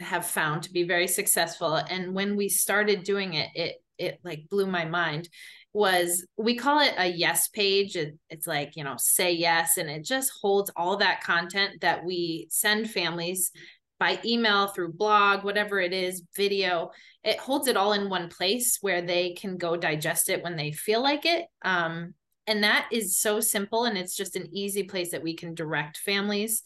have 0.00 0.26
found 0.26 0.62
to 0.62 0.72
be 0.72 0.84
very 0.84 1.06
successful 1.06 1.74
and 1.74 2.14
when 2.14 2.36
we 2.36 2.48
started 2.48 3.02
doing 3.02 3.34
it 3.34 3.50
it 3.54 3.76
it 3.98 4.18
like 4.24 4.48
blew 4.48 4.66
my 4.66 4.86
mind 4.86 5.28
was 5.72 6.26
we 6.36 6.56
call 6.56 6.80
it 6.80 6.94
a 6.96 7.06
yes 7.06 7.48
page. 7.48 7.96
It, 7.96 8.18
it's 8.28 8.46
like 8.46 8.76
you 8.76 8.84
know 8.84 8.96
say 8.98 9.32
yes 9.32 9.76
and 9.76 9.88
it 9.88 10.04
just 10.04 10.32
holds 10.40 10.70
all 10.74 10.96
that 10.96 11.22
content 11.22 11.80
that 11.82 12.04
we 12.04 12.48
send 12.50 12.90
families 12.90 13.52
by 14.00 14.18
email, 14.24 14.66
through 14.66 14.94
blog, 14.94 15.44
whatever 15.44 15.78
it 15.78 15.92
is, 15.92 16.24
video. 16.34 16.90
It 17.22 17.38
holds 17.38 17.68
it 17.68 17.76
all 17.76 17.92
in 17.92 18.10
one 18.10 18.28
place 18.28 18.78
where 18.80 19.02
they 19.02 19.34
can 19.34 19.58
go 19.58 19.76
digest 19.76 20.28
it 20.28 20.42
when 20.42 20.56
they 20.56 20.72
feel 20.72 21.02
like 21.02 21.24
it. 21.24 21.46
Um, 21.62 22.14
and 22.50 22.64
that 22.64 22.88
is 22.90 23.18
so 23.18 23.38
simple 23.38 23.84
and 23.84 23.96
it's 23.96 24.16
just 24.16 24.34
an 24.34 24.48
easy 24.52 24.82
place 24.82 25.12
that 25.12 25.22
we 25.22 25.34
can 25.34 25.54
direct 25.54 25.98
families 25.98 26.62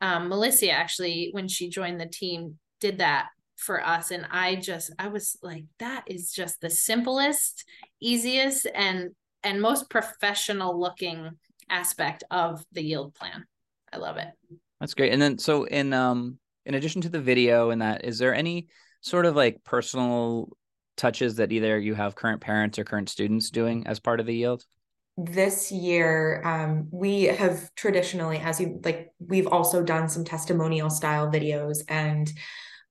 um, 0.00 0.28
melissa 0.28 0.70
actually 0.70 1.28
when 1.32 1.46
she 1.46 1.68
joined 1.68 2.00
the 2.00 2.06
team 2.06 2.58
did 2.80 2.98
that 2.98 3.28
for 3.56 3.84
us 3.84 4.10
and 4.10 4.26
i 4.30 4.56
just 4.56 4.92
i 4.98 5.08
was 5.08 5.36
like 5.42 5.64
that 5.78 6.04
is 6.06 6.32
just 6.32 6.60
the 6.60 6.70
simplest 6.70 7.64
easiest 8.00 8.66
and 8.74 9.10
and 9.42 9.60
most 9.60 9.88
professional 9.90 10.78
looking 10.78 11.30
aspect 11.68 12.24
of 12.30 12.64
the 12.72 12.82
yield 12.82 13.14
plan 13.14 13.44
i 13.92 13.96
love 13.96 14.16
it 14.16 14.28
that's 14.80 14.94
great 14.94 15.12
and 15.12 15.20
then 15.20 15.38
so 15.38 15.64
in 15.64 15.92
um 15.92 16.38
in 16.66 16.74
addition 16.74 17.00
to 17.02 17.08
the 17.08 17.20
video 17.20 17.70
and 17.70 17.80
that 17.80 18.04
is 18.04 18.18
there 18.18 18.34
any 18.34 18.68
sort 19.00 19.24
of 19.24 19.36
like 19.36 19.62
personal 19.64 20.50
touches 20.96 21.36
that 21.36 21.52
either 21.52 21.78
you 21.78 21.94
have 21.94 22.14
current 22.14 22.40
parents 22.40 22.78
or 22.78 22.84
current 22.84 23.08
students 23.08 23.50
doing 23.50 23.86
as 23.86 24.00
part 24.00 24.20
of 24.20 24.26
the 24.26 24.34
yield? 24.34 24.64
This 25.16 25.72
year 25.72 26.42
um, 26.44 26.88
we 26.90 27.22
have 27.22 27.74
traditionally 27.74 28.38
as 28.38 28.60
you 28.60 28.80
like 28.84 29.12
we've 29.18 29.46
also 29.46 29.82
done 29.82 30.08
some 30.08 30.24
testimonial 30.24 30.90
style 30.90 31.30
videos 31.30 31.78
and 31.88 32.30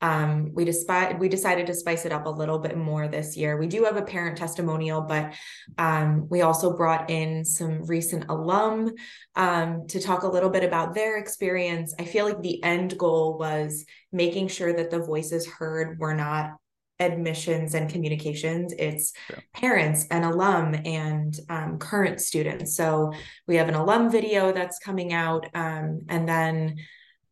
um, 0.02 0.52
we 0.54 0.66
despite 0.66 1.18
we 1.18 1.30
decided 1.30 1.68
to 1.68 1.74
spice 1.74 2.06
it 2.06 2.12
up 2.12 2.26
a 2.26 2.30
little 2.30 2.60
bit 2.60 2.78
more 2.78 3.08
this 3.08 3.38
year. 3.38 3.58
We 3.58 3.68
do 3.68 3.86
have 3.86 3.98
a 3.98 4.02
parent 4.02 4.38
testimonial, 4.38 5.02
but 5.02 5.34
um, 5.78 6.28
we 6.30 6.42
also 6.42 6.76
brought 6.76 7.10
in 7.10 7.46
some 7.46 7.86
recent 7.86 8.26
alum 8.30 8.94
um, 9.36 9.88
to 9.88 10.00
talk 10.00 10.24
a 10.24 10.28
little 10.28 10.50
bit 10.50 10.64
about 10.64 10.94
their 10.94 11.18
experience. 11.18 11.94
I 11.98 12.06
feel 12.06 12.26
like 12.26 12.42
the 12.42 12.62
end 12.64 12.98
goal 12.98 13.38
was 13.38 13.86
making 14.12 14.50
sure 14.50 14.74
that 14.74 14.92
the 14.92 15.00
voices 15.00 15.48
heard 15.48 15.98
were 16.00 16.14
not 16.14 16.52
admissions 17.00 17.74
and 17.74 17.90
communications 17.90 18.74
it's 18.80 19.12
yeah. 19.30 19.36
parents 19.54 20.08
and 20.12 20.24
alum 20.24 20.74
and 20.86 21.38
um, 21.50 21.78
current 21.78 22.22
students 22.22 22.78
so 22.78 23.12
we 23.48 23.58
have 23.58 23.68
an 23.68 23.76
alum 23.76 24.10
video 24.10 24.54
that's 24.54 24.80
coming 24.80 25.12
out 25.12 25.46
um, 25.54 26.00
and 26.08 26.26
then 26.26 26.78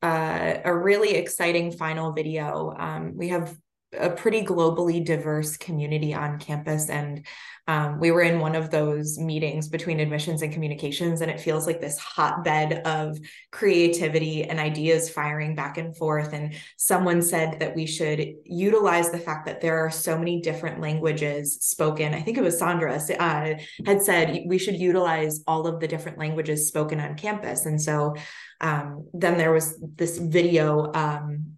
uh, 0.03 0.60
a 0.65 0.75
really 0.75 1.15
exciting 1.15 1.72
final 1.72 2.12
video. 2.12 2.75
Um, 2.77 3.15
we 3.15 3.29
have 3.29 3.57
a 3.97 4.09
pretty 4.09 4.41
globally 4.43 5.03
diverse 5.03 5.57
community 5.57 6.13
on 6.13 6.39
campus. 6.39 6.89
And 6.89 7.25
um, 7.65 8.00
we 8.00 8.12
were 8.12 8.21
in 8.21 8.41
one 8.41 8.55
of 8.55 8.71
those 8.71 9.17
meetings 9.17 9.69
between 9.69 10.01
admissions 10.01 10.41
and 10.41 10.51
communications 10.51 11.21
and 11.21 11.31
it 11.31 11.39
feels 11.39 11.65
like 11.65 11.79
this 11.79 11.97
hotbed 11.97 12.85
of 12.85 13.17
creativity 13.51 14.43
and 14.43 14.59
ideas 14.59 15.09
firing 15.09 15.55
back 15.55 15.77
and 15.77 15.95
forth. 15.95 16.33
And 16.33 16.55
someone 16.75 17.21
said 17.21 17.59
that 17.59 17.73
we 17.73 17.85
should 17.85 18.33
utilize 18.43 19.12
the 19.12 19.17
fact 19.17 19.45
that 19.45 19.62
there 19.62 19.77
are 19.77 19.89
so 19.89 20.17
many 20.17 20.41
different 20.41 20.81
languages 20.81 21.59
spoken. 21.62 22.13
I 22.13 22.21
think 22.21 22.38
it 22.38 22.43
was 22.43 22.59
sandra 22.59 22.95
uh, 22.95 23.53
had 23.85 24.01
said 24.01 24.43
we 24.45 24.57
should 24.57 24.75
utilize 24.75 25.41
all 25.47 25.65
of 25.65 25.79
the 25.79 25.88
different 25.88 26.17
languages 26.17 26.67
spoken 26.67 27.00
on 27.00 27.15
campus. 27.15 27.65
And 27.65 27.81
so 27.81 28.15
um, 28.59 29.07
then 29.13 29.38
there 29.38 29.53
was 29.53 29.79
this 29.95 30.17
video 30.17 30.91
um, 30.93 31.57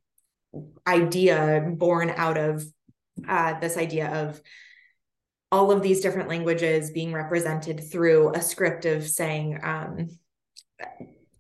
idea 0.88 1.66
born 1.76 2.10
out 2.10 2.38
of 2.38 2.64
uh, 3.28 3.60
this 3.60 3.78
idea 3.78 4.08
of 4.10 4.42
all 5.52 5.72
of 5.72 5.82
these 5.82 6.02
different 6.02 6.30
languages 6.30 6.92
being 6.92 7.14
represented 7.14 7.90
through 7.92 8.34
a 8.34 8.42
script 8.42 8.86
of 8.86 9.08
saying 9.08 9.60
um, 9.64 10.10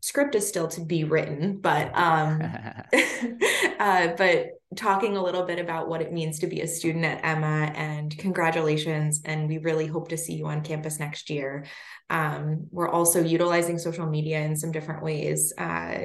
script 0.01 0.35
is 0.35 0.47
still 0.47 0.67
to 0.67 0.81
be 0.81 1.03
written 1.03 1.57
but 1.59 1.95
um, 1.97 2.41
uh, 3.79 4.07
but 4.17 4.47
talking 4.75 5.17
a 5.17 5.23
little 5.23 5.43
bit 5.43 5.59
about 5.59 5.87
what 5.87 6.01
it 6.01 6.11
means 6.11 6.39
to 6.39 6.47
be 6.47 6.61
a 6.61 6.67
student 6.67 7.05
at 7.05 7.23
emma 7.23 7.71
and 7.75 8.17
congratulations 8.17 9.21
and 9.25 9.47
we 9.47 9.57
really 9.57 9.87
hope 9.87 10.09
to 10.09 10.17
see 10.17 10.33
you 10.33 10.47
on 10.47 10.61
campus 10.61 10.99
next 10.99 11.29
year. 11.29 11.65
Um, 12.09 12.67
we're 12.71 12.89
also 12.89 13.23
utilizing 13.23 13.77
social 13.77 14.05
media 14.05 14.41
in 14.41 14.55
some 14.55 14.71
different 14.71 15.03
ways. 15.03 15.53
Uh, 15.57 15.97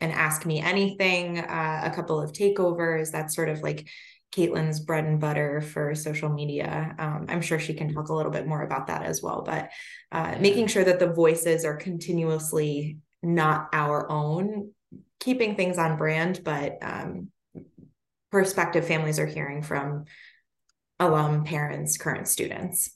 and 0.00 0.12
ask 0.12 0.46
me 0.46 0.60
anything, 0.60 1.38
uh, 1.38 1.80
a 1.84 1.90
couple 1.90 2.20
of 2.20 2.32
takeovers. 2.32 3.10
That's 3.10 3.34
sort 3.34 3.48
of 3.48 3.60
like 3.60 3.88
Caitlin's 4.32 4.80
bread 4.80 5.04
and 5.04 5.20
butter 5.20 5.60
for 5.60 5.94
social 5.94 6.28
media. 6.28 6.94
Um, 6.98 7.26
I'm 7.28 7.40
sure 7.40 7.58
she 7.58 7.74
can 7.74 7.92
talk 7.92 8.08
a 8.08 8.14
little 8.14 8.32
bit 8.32 8.46
more 8.46 8.62
about 8.62 8.88
that 8.88 9.02
as 9.02 9.22
well. 9.22 9.42
But 9.42 9.70
uh, 10.12 10.36
making 10.38 10.66
sure 10.66 10.84
that 10.84 10.98
the 10.98 11.12
voices 11.12 11.64
are 11.64 11.76
continuously 11.76 12.98
not 13.22 13.68
our 13.72 14.10
own, 14.10 14.72
keeping 15.18 15.56
things 15.56 15.78
on 15.78 15.96
brand, 15.96 16.42
but 16.44 16.78
um, 16.82 17.28
prospective 18.30 18.86
families 18.86 19.18
are 19.18 19.26
hearing 19.26 19.62
from 19.62 20.04
alum 21.00 21.44
parents, 21.44 21.96
current 21.96 22.28
students. 22.28 22.90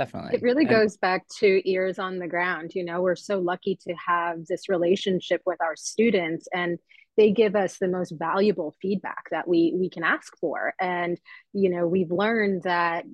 Definitely. 0.00 0.36
It 0.36 0.42
really 0.42 0.64
and- 0.64 0.70
goes 0.70 0.96
back 0.96 1.26
to 1.40 1.70
ears 1.70 1.98
on 1.98 2.18
the 2.18 2.26
ground. 2.26 2.72
You 2.74 2.84
know, 2.84 3.02
we're 3.02 3.16
so 3.16 3.38
lucky 3.38 3.78
to 3.86 3.94
have 3.94 4.46
this 4.46 4.68
relationship 4.70 5.42
with 5.44 5.60
our 5.60 5.76
students 5.76 6.48
and 6.54 6.78
they 7.18 7.32
give 7.32 7.54
us 7.54 7.76
the 7.76 7.88
most 7.88 8.12
valuable 8.12 8.74
feedback 8.80 9.28
that 9.30 9.46
we 9.46 9.74
we 9.76 9.90
can 9.90 10.04
ask 10.04 10.32
for 10.40 10.72
and 10.80 11.20
you 11.52 11.68
know 11.68 11.86
we've 11.86 12.12
learned 12.12 12.62
that 12.62 13.04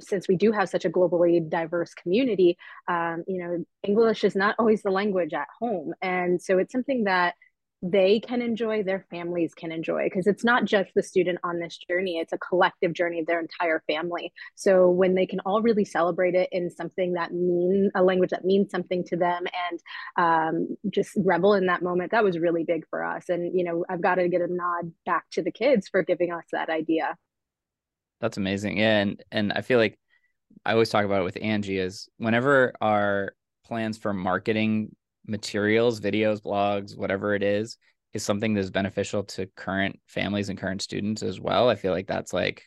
since 0.00 0.26
we 0.26 0.36
do 0.36 0.50
have 0.50 0.68
such 0.68 0.84
a 0.84 0.90
globally 0.90 1.48
diverse 1.48 1.94
community 1.94 2.56
um, 2.88 3.22
you 3.28 3.38
know 3.38 3.64
english 3.86 4.24
is 4.24 4.34
not 4.34 4.56
always 4.58 4.82
the 4.82 4.90
language 4.90 5.32
at 5.34 5.46
home 5.60 5.92
and 6.00 6.42
so 6.42 6.58
it's 6.58 6.72
something 6.72 7.04
that 7.04 7.34
they 7.84 8.20
can 8.20 8.40
enjoy, 8.40 8.84
their 8.84 9.04
families 9.10 9.54
can 9.54 9.72
enjoy, 9.72 10.04
because 10.04 10.28
it's 10.28 10.44
not 10.44 10.64
just 10.64 10.90
the 10.94 11.02
student 11.02 11.40
on 11.42 11.58
this 11.58 11.76
journey, 11.88 12.18
it's 12.18 12.32
a 12.32 12.38
collective 12.38 12.92
journey 12.92 13.18
of 13.18 13.26
their 13.26 13.40
entire 13.40 13.82
family. 13.88 14.32
So 14.54 14.88
when 14.88 15.16
they 15.16 15.26
can 15.26 15.40
all 15.40 15.62
really 15.62 15.84
celebrate 15.84 16.36
it 16.36 16.48
in 16.52 16.70
something 16.70 17.14
that 17.14 17.32
mean 17.32 17.90
a 17.96 18.02
language 18.04 18.30
that 18.30 18.44
means 18.44 18.70
something 18.70 19.02
to 19.06 19.16
them 19.16 19.46
and 19.68 19.80
um, 20.16 20.76
just 20.90 21.10
revel 21.24 21.54
in 21.54 21.66
that 21.66 21.82
moment, 21.82 22.12
that 22.12 22.22
was 22.22 22.38
really 22.38 22.62
big 22.62 22.84
for 22.88 23.04
us. 23.04 23.28
And, 23.28 23.58
you 23.58 23.64
know, 23.64 23.84
I've 23.88 24.00
got 24.00 24.14
to 24.14 24.28
get 24.28 24.42
a 24.42 24.46
nod 24.46 24.92
back 25.04 25.24
to 25.32 25.42
the 25.42 25.50
kids 25.50 25.88
for 25.88 26.04
giving 26.04 26.32
us 26.32 26.44
that 26.52 26.70
idea. 26.70 27.16
That's 28.20 28.36
amazing. 28.36 28.78
Yeah. 28.78 29.00
And, 29.00 29.24
and 29.32 29.52
I 29.52 29.62
feel 29.62 29.80
like 29.80 29.98
I 30.64 30.72
always 30.72 30.90
talk 30.90 31.04
about 31.04 31.22
it 31.22 31.24
with 31.24 31.38
Angie 31.42 31.78
is 31.78 32.08
whenever 32.18 32.74
our 32.80 33.34
plans 33.64 33.98
for 33.98 34.12
marketing 34.12 34.94
materials, 35.26 36.00
videos, 36.00 36.40
blogs, 36.40 36.96
whatever 36.96 37.34
it 37.34 37.42
is, 37.42 37.78
is 38.12 38.22
something 38.22 38.54
that's 38.54 38.70
beneficial 38.70 39.24
to 39.24 39.46
current 39.56 39.98
families 40.06 40.48
and 40.48 40.58
current 40.58 40.82
students 40.82 41.22
as 41.22 41.40
well. 41.40 41.68
I 41.68 41.74
feel 41.74 41.92
like 41.92 42.06
that's 42.06 42.32
like 42.32 42.64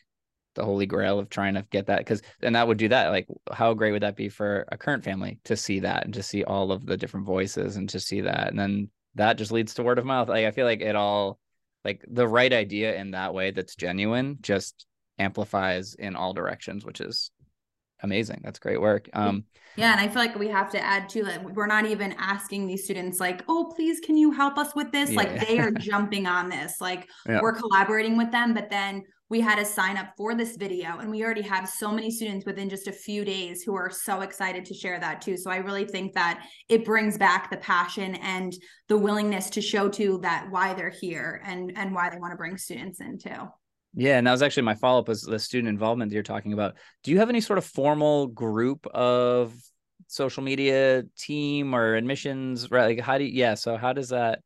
the 0.54 0.64
holy 0.64 0.86
grail 0.86 1.18
of 1.18 1.28
trying 1.28 1.54
to 1.54 1.66
get 1.70 1.86
that 1.86 1.98
because 1.98 2.22
and 2.42 2.56
that 2.56 2.66
would 2.66 2.78
do 2.78 2.88
that. 2.88 3.10
Like 3.10 3.28
how 3.52 3.74
great 3.74 3.92
would 3.92 4.02
that 4.02 4.16
be 4.16 4.28
for 4.28 4.66
a 4.72 4.78
current 4.78 5.04
family 5.04 5.38
to 5.44 5.56
see 5.56 5.80
that 5.80 6.04
and 6.04 6.14
to 6.14 6.22
see 6.22 6.44
all 6.44 6.72
of 6.72 6.86
the 6.86 6.96
different 6.96 7.26
voices 7.26 7.76
and 7.76 7.88
to 7.90 8.00
see 8.00 8.22
that? 8.22 8.48
And 8.48 8.58
then 8.58 8.90
that 9.14 9.38
just 9.38 9.52
leads 9.52 9.74
to 9.74 9.82
word 9.82 9.98
of 9.98 10.06
mouth. 10.06 10.28
Like 10.28 10.46
i 10.46 10.50
feel 10.50 10.66
like 10.66 10.80
it 10.80 10.96
all 10.96 11.38
like 11.84 12.04
the 12.08 12.26
right 12.26 12.52
idea 12.52 12.96
in 12.96 13.12
that 13.12 13.32
way 13.32 13.52
that's 13.52 13.76
genuine 13.76 14.38
just 14.40 14.86
amplifies 15.18 15.94
in 15.94 16.16
all 16.16 16.32
directions 16.32 16.84
which 16.84 17.00
is 17.00 17.30
amazing 18.02 18.40
that's 18.44 18.58
great 18.58 18.80
work 18.80 19.08
um 19.14 19.44
yeah, 19.78 19.92
and 19.92 20.00
I 20.00 20.08
feel 20.08 20.22
like 20.22 20.38
we 20.38 20.48
have 20.48 20.70
to 20.70 20.82
add 20.82 21.08
to 21.10 21.22
that. 21.24 21.54
We're 21.54 21.66
not 21.66 21.84
even 21.84 22.14
asking 22.18 22.66
these 22.66 22.84
students 22.84 23.20
like, 23.20 23.44
"Oh, 23.46 23.70
please, 23.76 24.00
can 24.00 24.16
you 24.16 24.30
help 24.32 24.56
us 24.56 24.74
with 24.74 24.90
this?" 24.90 25.10
Yeah. 25.10 25.16
Like 25.16 25.46
they 25.46 25.58
are 25.58 25.70
jumping 25.78 26.26
on 26.26 26.48
this. 26.48 26.80
Like 26.80 27.06
yeah. 27.28 27.40
we're 27.42 27.52
collaborating 27.52 28.16
with 28.16 28.32
them, 28.32 28.54
but 28.54 28.70
then 28.70 29.04
we 29.28 29.40
had 29.40 29.56
to 29.56 29.64
sign 29.64 29.96
up 29.96 30.12
for 30.16 30.34
this 30.34 30.56
video 30.56 30.98
and 30.98 31.10
we 31.10 31.24
already 31.24 31.42
have 31.42 31.68
so 31.68 31.90
many 31.90 32.10
students 32.10 32.46
within 32.46 32.68
just 32.68 32.86
a 32.86 32.92
few 32.92 33.24
days 33.24 33.62
who 33.62 33.74
are 33.74 33.90
so 33.90 34.20
excited 34.20 34.64
to 34.64 34.72
share 34.72 35.00
that 35.00 35.20
too 35.20 35.36
so 35.36 35.50
i 35.50 35.56
really 35.56 35.84
think 35.84 36.12
that 36.12 36.46
it 36.68 36.84
brings 36.84 37.18
back 37.18 37.50
the 37.50 37.56
passion 37.56 38.14
and 38.16 38.54
the 38.88 38.96
willingness 38.96 39.50
to 39.50 39.60
show 39.60 39.88
to 39.88 40.18
that 40.22 40.46
why 40.50 40.72
they're 40.74 40.90
here 40.90 41.42
and 41.44 41.72
and 41.76 41.92
why 41.92 42.08
they 42.08 42.18
want 42.18 42.32
to 42.32 42.36
bring 42.36 42.56
students 42.56 43.00
in 43.00 43.18
too 43.18 43.48
yeah, 43.96 44.18
and 44.18 44.26
that 44.26 44.32
was 44.32 44.42
actually 44.42 44.64
my 44.64 44.74
follow 44.74 45.00
up 45.00 45.08
was 45.08 45.22
the 45.22 45.38
student 45.38 45.70
involvement 45.70 46.12
you're 46.12 46.22
talking 46.22 46.52
about. 46.52 46.76
Do 47.02 47.10
you 47.10 47.18
have 47.18 47.30
any 47.30 47.40
sort 47.40 47.58
of 47.58 47.64
formal 47.64 48.26
group 48.26 48.86
of 48.88 49.54
social 50.06 50.42
media 50.42 51.04
team 51.18 51.74
or 51.74 51.94
admissions? 51.94 52.70
Right, 52.70 52.96
like 52.96 53.00
how 53.00 53.16
do 53.16 53.24
you, 53.24 53.30
yeah? 53.32 53.54
So 53.54 53.78
how 53.78 53.94
does 53.94 54.10
that, 54.10 54.40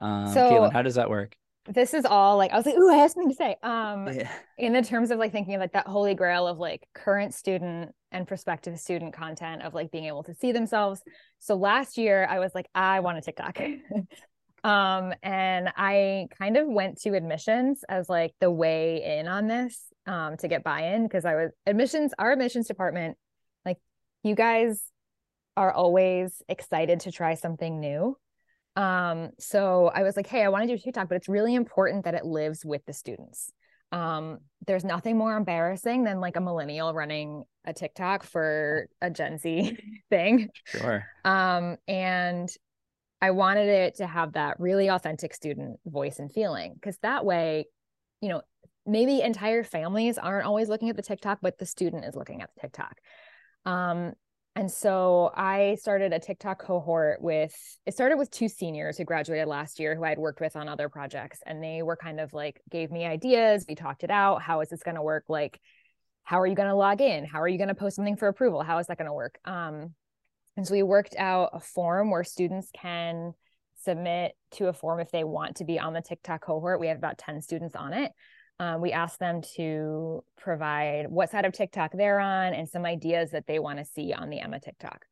um, 0.00 0.34
so, 0.34 0.50
Caitlin, 0.50 0.72
how 0.72 0.82
does 0.82 0.96
that 0.96 1.08
work? 1.08 1.36
This 1.68 1.94
is 1.94 2.04
all 2.04 2.36
like 2.36 2.50
I 2.52 2.56
was 2.56 2.66
like, 2.66 2.74
ooh, 2.74 2.90
I 2.90 2.96
have 2.96 3.12
something 3.12 3.30
to 3.30 3.36
say. 3.36 3.56
Um, 3.62 4.08
yeah. 4.08 4.30
in 4.58 4.72
the 4.72 4.82
terms 4.82 5.12
of 5.12 5.20
like 5.20 5.30
thinking 5.30 5.54
of 5.54 5.60
like 5.60 5.72
that 5.72 5.86
holy 5.86 6.14
grail 6.14 6.48
of 6.48 6.58
like 6.58 6.86
current 6.92 7.32
student 7.32 7.92
and 8.10 8.26
prospective 8.26 8.78
student 8.80 9.14
content 9.14 9.62
of 9.62 9.72
like 9.72 9.92
being 9.92 10.06
able 10.06 10.24
to 10.24 10.34
see 10.34 10.50
themselves. 10.50 11.00
So 11.38 11.54
last 11.54 11.96
year 11.96 12.26
I 12.28 12.40
was 12.40 12.52
like, 12.54 12.66
I 12.74 13.00
want 13.00 13.18
a 13.18 13.20
TikTok. 13.20 13.60
Um, 14.64 15.12
and 15.22 15.72
I 15.76 16.28
kind 16.38 16.56
of 16.56 16.66
went 16.66 17.00
to 17.02 17.14
admissions 17.14 17.84
as 17.88 18.08
like 18.08 18.34
the 18.40 18.50
way 18.50 19.18
in 19.18 19.28
on 19.28 19.46
this 19.46 19.80
um, 20.06 20.36
to 20.38 20.48
get 20.48 20.64
buy-in 20.64 21.04
because 21.04 21.24
I 21.24 21.34
was 21.34 21.50
admissions, 21.66 22.12
our 22.18 22.32
admissions 22.32 22.66
department, 22.66 23.16
like 23.64 23.78
you 24.22 24.34
guys 24.34 24.82
are 25.56 25.72
always 25.72 26.42
excited 26.48 27.00
to 27.00 27.12
try 27.12 27.34
something 27.34 27.80
new. 27.80 28.16
Um, 28.76 29.30
so 29.38 29.90
I 29.94 30.02
was 30.02 30.16
like, 30.16 30.26
hey, 30.26 30.42
I 30.42 30.48
want 30.48 30.68
to 30.68 30.76
do 30.76 30.82
TikTok, 30.82 31.08
but 31.08 31.16
it's 31.16 31.28
really 31.28 31.54
important 31.54 32.04
that 32.04 32.14
it 32.14 32.24
lives 32.26 32.64
with 32.64 32.84
the 32.86 32.92
students. 32.92 33.50
Um, 33.92 34.38
there's 34.66 34.84
nothing 34.84 35.16
more 35.16 35.36
embarrassing 35.36 36.04
than 36.04 36.20
like 36.20 36.36
a 36.36 36.40
millennial 36.40 36.92
running 36.92 37.44
a 37.64 37.72
TikTok 37.72 38.24
for 38.24 38.88
a 39.00 39.10
Gen 39.10 39.38
Z 39.38 39.78
thing. 40.10 40.50
Sure. 40.64 41.04
Um, 41.24 41.76
and 41.88 42.48
I 43.26 43.32
wanted 43.32 43.68
it 43.68 43.96
to 43.96 44.06
have 44.06 44.34
that 44.34 44.60
really 44.60 44.88
authentic 44.88 45.34
student 45.34 45.80
voice 45.84 46.20
and 46.20 46.30
feeling 46.30 46.74
because 46.74 46.96
that 46.98 47.24
way, 47.24 47.66
you 48.20 48.28
know, 48.28 48.42
maybe 48.86 49.20
entire 49.20 49.64
families 49.64 50.16
aren't 50.16 50.46
always 50.46 50.68
looking 50.68 50.90
at 50.90 50.96
the 50.96 51.02
TikTok, 51.02 51.40
but 51.42 51.58
the 51.58 51.66
student 51.66 52.04
is 52.04 52.14
looking 52.14 52.40
at 52.40 52.50
the 52.54 52.60
TikTok. 52.60 53.00
Um, 53.64 54.12
and 54.54 54.70
so 54.70 55.32
I 55.34 55.74
started 55.80 56.12
a 56.12 56.20
TikTok 56.20 56.62
cohort 56.62 57.20
with, 57.20 57.52
it 57.84 57.94
started 57.94 58.16
with 58.16 58.30
two 58.30 58.48
seniors 58.48 58.96
who 58.96 59.04
graduated 59.04 59.48
last 59.48 59.80
year 59.80 59.96
who 59.96 60.04
I 60.04 60.10
had 60.10 60.18
worked 60.18 60.40
with 60.40 60.54
on 60.54 60.68
other 60.68 60.88
projects. 60.88 61.40
And 61.44 61.60
they 61.60 61.82
were 61.82 61.96
kind 61.96 62.20
of 62.20 62.32
like, 62.32 62.62
gave 62.70 62.92
me 62.92 63.06
ideas. 63.06 63.66
We 63.68 63.74
talked 63.74 64.04
it 64.04 64.10
out. 64.12 64.40
How 64.40 64.60
is 64.60 64.68
this 64.68 64.84
going 64.84 64.94
to 64.94 65.02
work? 65.02 65.24
Like, 65.28 65.58
how 66.22 66.40
are 66.40 66.46
you 66.46 66.54
going 66.54 66.68
to 66.68 66.76
log 66.76 67.00
in? 67.00 67.24
How 67.24 67.42
are 67.42 67.48
you 67.48 67.58
going 67.58 67.68
to 67.68 67.74
post 67.74 67.96
something 67.96 68.16
for 68.16 68.28
approval? 68.28 68.62
How 68.62 68.78
is 68.78 68.86
that 68.86 68.98
going 68.98 69.08
to 69.08 69.12
work? 69.12 69.40
Um, 69.44 69.94
and 70.56 70.66
so 70.66 70.72
we 70.72 70.82
worked 70.82 71.14
out 71.16 71.50
a 71.52 71.60
form 71.60 72.10
where 72.10 72.24
students 72.24 72.70
can 72.74 73.34
submit 73.82 74.32
to 74.52 74.68
a 74.68 74.72
form 74.72 75.00
if 75.00 75.10
they 75.10 75.24
want 75.24 75.56
to 75.56 75.64
be 75.64 75.78
on 75.78 75.92
the 75.92 76.00
TikTok 76.00 76.42
cohort. 76.42 76.80
We 76.80 76.88
have 76.88 76.96
about 76.98 77.18
10 77.18 77.40
students 77.42 77.76
on 77.76 77.92
it 77.92 78.12
um, 78.58 78.80
we 78.80 78.92
asked 78.92 79.18
them 79.18 79.42
to 79.56 80.24
provide 80.38 81.10
what 81.10 81.30
side 81.30 81.44
of 81.44 81.52
TikTok 81.52 81.92
they're 81.92 82.20
on 82.20 82.54
and 82.54 82.68
some 82.68 82.86
ideas 82.86 83.30
that 83.32 83.46
they 83.46 83.58
want 83.58 83.78
to 83.78 83.84
see 83.84 84.12
on 84.12 84.30
the 84.30 84.40
Emma 84.40 84.60
TikTok. 84.60 85.04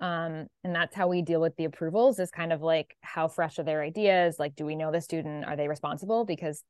Um, 0.00 0.46
and 0.64 0.74
that's 0.74 0.94
how 0.94 1.08
we 1.08 1.22
deal 1.22 1.40
with 1.40 1.56
the 1.56 1.64
approvals 1.64 2.18
is 2.18 2.30
kind 2.30 2.52
of 2.52 2.62
like 2.62 2.96
how 3.00 3.28
fresh 3.28 3.58
are 3.58 3.64
their 3.64 3.82
ideas? 3.82 4.36
Like, 4.38 4.54
do 4.54 4.64
we 4.64 4.76
know 4.76 4.92
the 4.92 5.00
student? 5.00 5.44
Are 5.44 5.56
they 5.56 5.68
responsible? 5.68 6.24
Because 6.24 6.62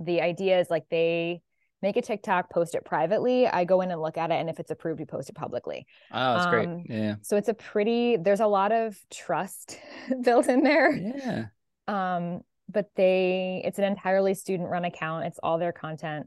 the 0.00 0.20
idea 0.20 0.58
is 0.58 0.70
like 0.70 0.84
they 0.90 1.42
make 1.82 1.96
a 1.96 2.02
TikTok, 2.02 2.50
post 2.50 2.74
it 2.74 2.84
privately. 2.84 3.46
I 3.46 3.64
go 3.64 3.80
in 3.80 3.90
and 3.90 4.00
look 4.00 4.16
at 4.16 4.30
it. 4.30 4.34
And 4.34 4.48
if 4.48 4.60
it's 4.60 4.70
approved, 4.70 5.00
we 5.00 5.06
post 5.06 5.28
it 5.28 5.34
publicly. 5.34 5.86
Oh, 6.12 6.34
that's 6.34 6.46
um, 6.46 6.50
great. 6.50 6.86
Yeah. 6.88 7.14
So 7.22 7.36
it's 7.36 7.48
a 7.48 7.54
pretty, 7.54 8.16
there's 8.16 8.40
a 8.40 8.46
lot 8.46 8.72
of 8.72 8.96
trust 9.10 9.78
built 10.22 10.46
in 10.48 10.62
there. 10.62 10.92
Yeah. 10.92 11.46
Um, 11.88 12.42
but 12.72 12.88
they 12.96 13.62
it's 13.64 13.78
an 13.78 13.84
entirely 13.84 14.34
student 14.34 14.68
run 14.68 14.84
account 14.84 15.26
it's 15.26 15.38
all 15.42 15.58
their 15.58 15.72
content 15.72 16.26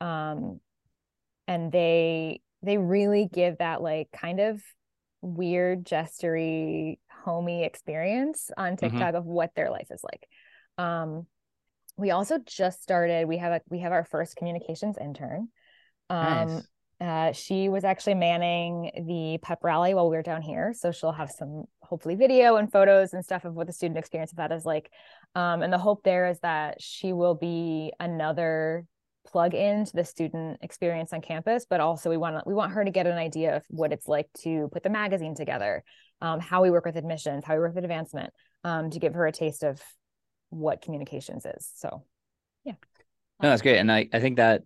um 0.00 0.60
and 1.46 1.70
they 1.70 2.40
they 2.62 2.78
really 2.78 3.28
give 3.32 3.58
that 3.58 3.82
like 3.82 4.08
kind 4.12 4.40
of 4.40 4.62
weird 5.20 5.84
gestury 5.84 6.98
homey 7.24 7.64
experience 7.64 8.50
on 8.56 8.72
mm-hmm. 8.72 8.86
TikTok 8.86 9.08
mm-hmm. 9.08 9.16
of 9.16 9.24
what 9.24 9.50
their 9.54 9.70
life 9.70 9.88
is 9.90 10.02
like 10.02 10.26
um 10.78 11.26
we 11.96 12.10
also 12.10 12.38
just 12.46 12.82
started 12.82 13.28
we 13.28 13.38
have 13.38 13.52
a 13.52 13.60
we 13.70 13.80
have 13.80 13.92
our 13.92 14.04
first 14.04 14.36
communications 14.36 14.96
intern 15.00 15.48
um 16.10 16.48
nice. 16.48 16.68
Uh, 17.00 17.32
she 17.32 17.68
was 17.68 17.84
actually 17.84 18.14
manning 18.14 18.90
the 19.06 19.38
pep 19.42 19.58
rally 19.62 19.94
while 19.94 20.08
we 20.08 20.16
were 20.16 20.22
down 20.22 20.40
here. 20.40 20.72
So 20.74 20.92
she'll 20.92 21.12
have 21.12 21.30
some 21.30 21.64
hopefully 21.82 22.14
video 22.14 22.56
and 22.56 22.70
photos 22.70 23.12
and 23.12 23.24
stuff 23.24 23.44
of 23.44 23.54
what 23.54 23.66
the 23.66 23.72
student 23.72 23.98
experience 23.98 24.32
of 24.32 24.38
that 24.38 24.52
is 24.52 24.64
like. 24.64 24.90
Um, 25.34 25.62
and 25.62 25.72
the 25.72 25.78
hope 25.78 26.02
there 26.04 26.28
is 26.28 26.38
that 26.40 26.80
she 26.80 27.12
will 27.12 27.34
be 27.34 27.92
another 27.98 28.86
plug 29.26 29.54
into 29.54 29.92
the 29.92 30.04
student 30.04 30.58
experience 30.62 31.12
on 31.12 31.20
campus, 31.20 31.66
but 31.68 31.80
also 31.80 32.10
we 32.10 32.16
want 32.16 32.46
we 32.46 32.54
want 32.54 32.72
her 32.72 32.84
to 32.84 32.90
get 32.90 33.06
an 33.06 33.18
idea 33.18 33.56
of 33.56 33.64
what 33.68 33.92
it's 33.92 34.06
like 34.06 34.28
to 34.42 34.68
put 34.72 34.82
the 34.82 34.90
magazine 34.90 35.34
together, 35.34 35.82
um, 36.20 36.38
how 36.38 36.62
we 36.62 36.70
work 36.70 36.86
with 36.86 36.96
admissions, 36.96 37.44
how 37.44 37.54
we 37.54 37.60
work 37.60 37.74
with 37.74 37.84
advancement, 37.84 38.32
um, 38.62 38.90
to 38.90 39.00
give 39.00 39.14
her 39.14 39.26
a 39.26 39.32
taste 39.32 39.64
of 39.64 39.82
what 40.54 40.82
communications 40.82 41.46
is. 41.46 41.70
So, 41.74 42.04
yeah. 42.64 42.74
No, 43.42 43.50
that's 43.50 43.62
great, 43.62 43.78
and 43.78 43.90
I 43.90 44.08
I 44.12 44.20
think 44.20 44.36
that 44.36 44.62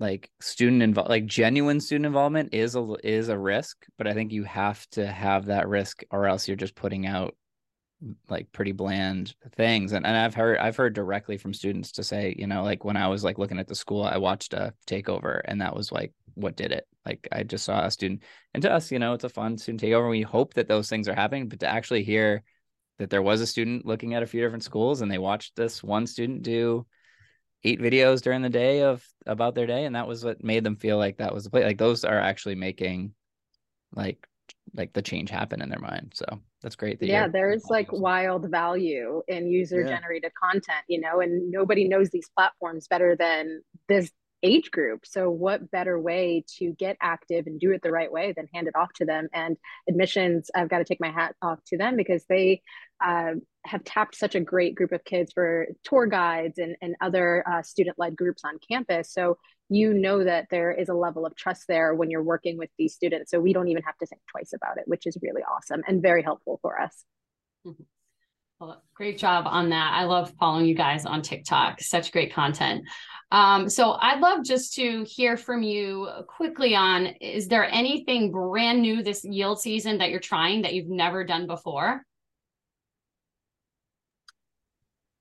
like 0.00 0.30
student 0.40 0.82
involved 0.82 1.10
like 1.10 1.26
genuine 1.26 1.80
student 1.80 2.06
involvement 2.06 2.54
is 2.54 2.76
a 2.76 2.96
is 3.02 3.28
a 3.28 3.38
risk 3.38 3.86
but 3.96 4.06
i 4.06 4.14
think 4.14 4.32
you 4.32 4.44
have 4.44 4.86
to 4.90 5.06
have 5.06 5.46
that 5.46 5.68
risk 5.68 6.02
or 6.10 6.26
else 6.26 6.46
you're 6.46 6.56
just 6.56 6.74
putting 6.74 7.06
out 7.06 7.34
like 8.28 8.50
pretty 8.52 8.70
bland 8.70 9.34
things 9.56 9.92
and, 9.92 10.06
and 10.06 10.16
i've 10.16 10.34
heard 10.34 10.58
i've 10.58 10.76
heard 10.76 10.94
directly 10.94 11.36
from 11.36 11.52
students 11.52 11.90
to 11.92 12.04
say 12.04 12.34
you 12.38 12.46
know 12.46 12.62
like 12.62 12.84
when 12.84 12.96
i 12.96 13.08
was 13.08 13.24
like 13.24 13.38
looking 13.38 13.58
at 13.58 13.66
the 13.66 13.74
school 13.74 14.04
i 14.04 14.16
watched 14.16 14.52
a 14.54 14.72
takeover 14.86 15.40
and 15.46 15.60
that 15.60 15.74
was 15.74 15.90
like 15.90 16.12
what 16.34 16.54
did 16.54 16.70
it 16.70 16.86
like 17.04 17.26
i 17.32 17.42
just 17.42 17.64
saw 17.64 17.84
a 17.84 17.90
student 17.90 18.22
and 18.54 18.62
to 18.62 18.72
us 18.72 18.92
you 18.92 19.00
know 19.00 19.14
it's 19.14 19.24
a 19.24 19.28
fun 19.28 19.58
student 19.58 19.82
takeover 19.82 20.08
we 20.08 20.22
hope 20.22 20.54
that 20.54 20.68
those 20.68 20.88
things 20.88 21.08
are 21.08 21.14
happening 21.14 21.48
but 21.48 21.58
to 21.58 21.66
actually 21.66 22.04
hear 22.04 22.44
that 22.98 23.10
there 23.10 23.22
was 23.22 23.40
a 23.40 23.46
student 23.46 23.86
looking 23.86 24.14
at 24.14 24.22
a 24.22 24.26
few 24.26 24.40
different 24.40 24.64
schools 24.64 25.00
and 25.00 25.10
they 25.10 25.18
watched 25.18 25.56
this 25.56 25.82
one 25.82 26.06
student 26.06 26.42
do 26.42 26.86
eight 27.64 27.80
videos 27.80 28.22
during 28.22 28.42
the 28.42 28.48
day 28.48 28.82
of 28.82 29.04
about 29.26 29.54
their 29.54 29.66
day. 29.66 29.84
And 29.84 29.94
that 29.96 30.08
was 30.08 30.24
what 30.24 30.42
made 30.42 30.64
them 30.64 30.76
feel 30.76 30.98
like 30.98 31.18
that 31.18 31.34
was 31.34 31.44
the 31.44 31.50
play 31.50 31.64
like 31.64 31.78
those 31.78 32.04
are 32.04 32.18
actually 32.18 32.54
making 32.54 33.12
like 33.92 34.26
like 34.74 34.92
the 34.92 35.02
change 35.02 35.30
happen 35.30 35.62
in 35.62 35.68
their 35.68 35.80
mind. 35.80 36.12
So 36.14 36.40
that's 36.62 36.76
great 36.76 36.98
that 36.98 37.06
yeah 37.06 37.28
there's 37.28 37.64
like 37.68 37.90
wild 37.92 38.50
value 38.50 39.22
in 39.28 39.48
user 39.48 39.84
generated 39.84 40.32
yeah. 40.34 40.50
content 40.50 40.84
you 40.88 41.00
know 41.00 41.20
and 41.20 41.50
nobody 41.50 41.86
knows 41.86 42.10
these 42.10 42.28
platforms 42.36 42.88
better 42.88 43.14
than 43.16 43.62
this 43.88 44.10
age 44.42 44.70
group. 44.70 45.04
So, 45.04 45.30
what 45.30 45.70
better 45.70 45.98
way 45.98 46.44
to 46.58 46.72
get 46.72 46.96
active 47.00 47.46
and 47.46 47.58
do 47.58 47.72
it 47.72 47.82
the 47.82 47.90
right 47.90 48.10
way 48.10 48.32
than 48.32 48.48
hand 48.52 48.68
it 48.68 48.76
off 48.76 48.92
to 48.96 49.04
them? 49.04 49.28
And 49.32 49.56
admissions, 49.88 50.50
I've 50.54 50.68
got 50.68 50.78
to 50.78 50.84
take 50.84 51.00
my 51.00 51.10
hat 51.10 51.34
off 51.42 51.58
to 51.68 51.78
them 51.78 51.96
because 51.96 52.24
they 52.28 52.62
uh, 53.04 53.34
have 53.64 53.84
tapped 53.84 54.16
such 54.16 54.34
a 54.34 54.40
great 54.40 54.74
group 54.74 54.92
of 54.92 55.04
kids 55.04 55.32
for 55.32 55.66
tour 55.84 56.06
guides 56.06 56.58
and, 56.58 56.76
and 56.80 56.96
other 57.00 57.44
uh, 57.48 57.62
student 57.62 57.98
led 57.98 58.16
groups 58.16 58.42
on 58.44 58.58
campus. 58.70 59.12
So, 59.12 59.38
you 59.70 59.92
know 59.92 60.24
that 60.24 60.46
there 60.50 60.72
is 60.72 60.88
a 60.88 60.94
level 60.94 61.26
of 61.26 61.36
trust 61.36 61.64
there 61.68 61.94
when 61.94 62.10
you're 62.10 62.22
working 62.22 62.56
with 62.56 62.70
these 62.78 62.94
students. 62.94 63.30
So, 63.30 63.40
we 63.40 63.52
don't 63.52 63.68
even 63.68 63.82
have 63.82 63.98
to 63.98 64.06
think 64.06 64.22
twice 64.30 64.52
about 64.54 64.78
it, 64.78 64.84
which 64.86 65.06
is 65.06 65.18
really 65.22 65.42
awesome 65.42 65.82
and 65.86 66.02
very 66.02 66.22
helpful 66.22 66.58
for 66.62 66.80
us. 66.80 67.04
Mm-hmm. 67.66 67.82
Well, 68.60 68.82
great 68.94 69.18
job 69.18 69.46
on 69.46 69.70
that. 69.70 69.92
I 69.94 70.04
love 70.04 70.32
following 70.40 70.66
you 70.66 70.74
guys 70.74 71.06
on 71.06 71.22
TikTok. 71.22 71.80
Such 71.80 72.10
great 72.10 72.32
content. 72.32 72.84
Um, 73.30 73.68
so 73.68 73.92
I'd 73.92 74.20
love 74.20 74.44
just 74.44 74.74
to 74.74 75.04
hear 75.04 75.36
from 75.36 75.62
you 75.62 76.08
quickly 76.26 76.74
on 76.74 77.06
is 77.20 77.46
there 77.46 77.64
anything 77.64 78.32
brand 78.32 78.82
new 78.82 79.02
this 79.02 79.24
yield 79.24 79.60
season 79.60 79.98
that 79.98 80.10
you're 80.10 80.18
trying 80.18 80.62
that 80.62 80.74
you've 80.74 80.88
never 80.88 81.24
done 81.24 81.46
before? 81.46 82.04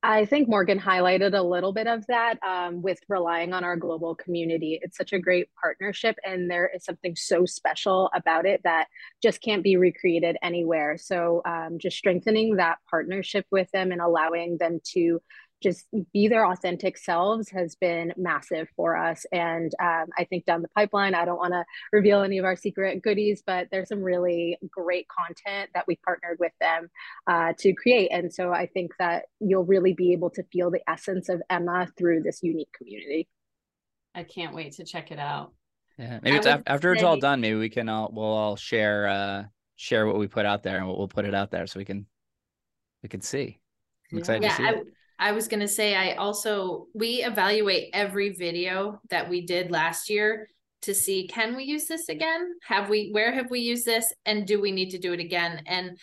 I 0.03 0.25
think 0.25 0.47
Morgan 0.47 0.79
highlighted 0.79 1.37
a 1.37 1.41
little 1.41 1.73
bit 1.73 1.87
of 1.87 2.05
that 2.07 2.41
um, 2.43 2.83
with 2.83 2.99
relying 3.09 3.51
on 3.51 3.63
our 3.63 3.75
global 3.75 4.13
community. 4.13 4.79
It's 4.81 4.95
such 4.95 5.11
a 5.11 5.19
great 5.19 5.49
partnership, 5.59 6.15
and 6.23 6.49
there 6.49 6.69
is 6.73 6.85
something 6.85 7.15
so 7.15 7.45
special 7.45 8.11
about 8.13 8.45
it 8.45 8.61
that 8.63 8.87
just 9.23 9.41
can't 9.41 9.63
be 9.63 9.75
recreated 9.75 10.37
anywhere. 10.43 10.97
So, 10.97 11.41
um, 11.45 11.79
just 11.79 11.97
strengthening 11.97 12.57
that 12.57 12.77
partnership 12.89 13.47
with 13.49 13.71
them 13.71 13.91
and 13.91 13.99
allowing 13.99 14.57
them 14.59 14.79
to 14.93 15.19
just 15.61 15.85
be 16.13 16.27
their 16.27 16.45
authentic 16.45 16.97
selves 16.97 17.49
has 17.49 17.75
been 17.75 18.13
massive 18.15 18.67
for 18.75 18.95
us. 18.95 19.25
And 19.31 19.73
um, 19.81 20.05
I 20.17 20.25
think 20.25 20.45
down 20.45 20.61
the 20.61 20.67
pipeline, 20.69 21.15
I 21.15 21.25
don't 21.25 21.37
want 21.37 21.53
to 21.53 21.65
reveal 21.91 22.21
any 22.21 22.37
of 22.37 22.45
our 22.45 22.55
secret 22.55 23.01
goodies, 23.01 23.43
but 23.45 23.67
there's 23.71 23.89
some 23.89 24.01
really 24.01 24.57
great 24.69 25.07
content 25.07 25.71
that 25.73 25.85
we 25.87 25.97
partnered 26.05 26.37
with 26.39 26.51
them 26.61 26.89
uh, 27.27 27.53
to 27.59 27.73
create. 27.73 28.09
And 28.11 28.31
so 28.31 28.51
I 28.51 28.67
think 28.67 28.91
that 28.99 29.25
you'll 29.39 29.65
really 29.65 29.93
be 29.93 30.13
able 30.13 30.29
to 30.31 30.43
feel 30.51 30.69
the 30.69 30.81
essence 30.87 31.29
of 31.29 31.41
Emma 31.49 31.87
through 31.97 32.21
this 32.21 32.43
unique 32.43 32.71
community. 32.77 33.27
I 34.13 34.23
can't 34.23 34.53
wait 34.53 34.73
to 34.73 34.83
check 34.83 35.11
it 35.11 35.19
out. 35.19 35.53
Yeah, 35.97 36.19
maybe 36.21 36.37
it's 36.37 36.45
after 36.45 36.93
say, 36.93 36.97
it's 36.97 37.03
all 37.03 37.17
done. 37.17 37.41
Maybe 37.41 37.55
we 37.55 37.69
can 37.69 37.89
all 37.89 38.11
we'll 38.13 38.25
all 38.25 38.55
share 38.55 39.07
uh 39.07 39.43
share 39.77 40.05
what 40.05 40.17
we 40.17 40.27
put 40.27 40.45
out 40.45 40.61
there 40.61 40.77
and 40.77 40.85
we'll, 40.85 40.97
we'll 40.97 41.07
put 41.07 41.25
it 41.25 41.33
out 41.33 41.49
there 41.49 41.65
so 41.65 41.79
we 41.79 41.85
can 41.85 42.05
we 43.01 43.09
can 43.09 43.21
see. 43.21 43.59
I'm 44.11 44.19
excited 44.19 44.43
yeah, 44.43 44.49
to 44.49 44.55
see 44.55 44.63
I, 44.63 44.71
it. 44.71 44.87
I 45.19 45.31
was 45.31 45.47
going 45.47 45.61
to 45.61 45.67
say, 45.67 45.95
I 45.95 46.13
also, 46.13 46.87
we 46.93 47.23
evaluate 47.23 47.89
every 47.93 48.29
video 48.29 48.99
that 49.09 49.29
we 49.29 49.45
did 49.45 49.71
last 49.71 50.09
year 50.09 50.49
to 50.83 50.93
see 50.93 51.27
can 51.27 51.55
we 51.55 51.63
use 51.63 51.85
this 51.85 52.07
again? 52.07 52.53
Have 52.63 52.89
we, 52.89 53.09
where 53.11 53.33
have 53.33 53.49
we 53.49 53.59
used 53.61 53.85
this? 53.85 54.13
And 54.25 54.45
do 54.45 54.61
we 54.61 54.71
need 54.71 54.91
to 54.91 54.99
do 54.99 55.13
it 55.13 55.19
again? 55.19 55.63
And 55.65 55.97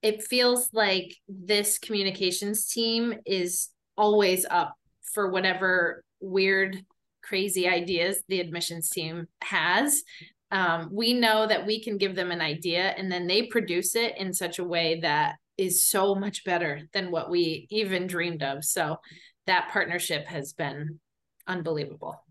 it 0.00 0.22
feels 0.22 0.68
like 0.72 1.14
this 1.28 1.78
communications 1.78 2.66
team 2.66 3.14
is 3.26 3.68
always 3.96 4.46
up 4.48 4.74
for 5.12 5.30
whatever 5.30 6.04
weird, 6.20 6.84
crazy 7.22 7.68
ideas 7.68 8.22
the 8.28 8.40
admissions 8.40 8.88
team 8.90 9.26
has. 9.42 10.02
Um, 10.50 10.90
we 10.92 11.14
know 11.14 11.46
that 11.46 11.66
we 11.66 11.82
can 11.82 11.98
give 11.98 12.14
them 12.14 12.30
an 12.30 12.40
idea 12.40 12.94
and 12.96 13.10
then 13.10 13.26
they 13.26 13.46
produce 13.46 13.96
it 13.96 14.16
in 14.18 14.32
such 14.32 14.58
a 14.58 14.64
way 14.64 15.00
that 15.00 15.36
is 15.58 15.84
so 15.86 16.14
much 16.14 16.44
better 16.44 16.82
than 16.92 17.10
what 17.10 17.30
we 17.30 17.66
even 17.70 18.06
dreamed 18.06 18.42
of. 18.42 18.64
So 18.64 18.98
that 19.46 19.70
partnership 19.70 20.26
has 20.26 20.52
been 20.52 21.00
unbelievable. 21.46 22.24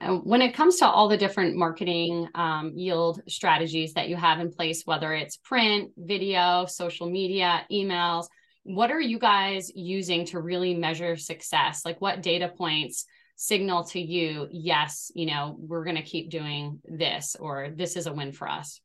When 0.00 0.42
it 0.42 0.54
comes 0.54 0.76
to 0.76 0.86
all 0.86 1.08
the 1.08 1.16
different 1.16 1.56
marketing 1.56 2.28
um, 2.34 2.72
yield 2.76 3.20
strategies 3.28 3.94
that 3.94 4.08
you 4.08 4.16
have 4.16 4.38
in 4.38 4.52
place, 4.52 4.82
whether 4.84 5.12
it's 5.12 5.36
print, 5.38 5.90
video, 5.96 6.66
social 6.66 7.10
media, 7.10 7.66
emails, 7.70 8.26
what 8.62 8.90
are 8.90 9.00
you 9.00 9.18
guys 9.18 9.72
using 9.74 10.24
to 10.26 10.40
really 10.40 10.74
measure 10.74 11.16
success? 11.16 11.84
Like 11.84 12.00
what 12.00 12.22
data 12.22 12.48
points 12.48 13.06
signal 13.36 13.84
to 13.84 14.00
you, 14.00 14.46
yes, 14.50 15.10
you 15.14 15.26
know, 15.26 15.56
we're 15.58 15.84
going 15.84 15.96
to 15.96 16.02
keep 16.02 16.30
doing 16.30 16.80
this 16.84 17.36
or 17.38 17.70
this 17.74 17.96
is 17.96 18.06
a 18.06 18.12
win 18.12 18.32
for 18.32 18.48
us? 18.48 18.80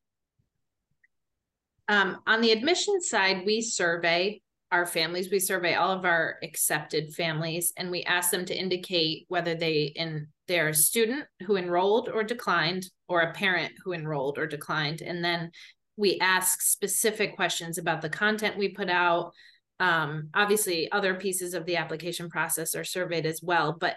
Um, 1.89 2.19
on 2.27 2.41
the 2.41 2.51
admission 2.51 3.01
side, 3.01 3.43
we 3.45 3.61
survey 3.61 4.41
our 4.71 4.85
families. 4.87 5.29
We 5.31 5.39
survey 5.39 5.75
all 5.75 5.91
of 5.91 6.03
our 6.03 6.37
accepted 6.41 7.13
families 7.13 7.73
and 7.77 7.91
we 7.91 8.03
ask 8.03 8.31
them 8.31 8.43
to 8.45 8.57
indicate 8.57 9.25
whether 9.27 9.53
they 9.53 9.93
in 9.95 10.27
they're 10.47 10.69
a 10.69 10.73
student 10.73 11.25
who 11.45 11.55
enrolled 11.55 12.09
or 12.09 12.23
declined 12.23 12.89
or 13.07 13.21
a 13.21 13.33
parent 13.33 13.71
who 13.83 13.93
enrolled 13.93 14.37
or 14.37 14.47
declined. 14.47 15.01
And 15.01 15.23
then 15.23 15.51
we 15.95 16.17
ask 16.19 16.61
specific 16.61 17.35
questions 17.35 17.77
about 17.77 18.01
the 18.01 18.09
content 18.09 18.57
we 18.57 18.69
put 18.69 18.89
out. 18.89 19.31
Um, 19.79 20.29
obviously, 20.33 20.91
other 20.91 21.13
pieces 21.13 21.53
of 21.53 21.65
the 21.65 21.77
application 21.77 22.29
process 22.29 22.75
are 22.75 22.83
surveyed 22.83 23.25
as 23.25 23.41
well, 23.43 23.77
but 23.79 23.95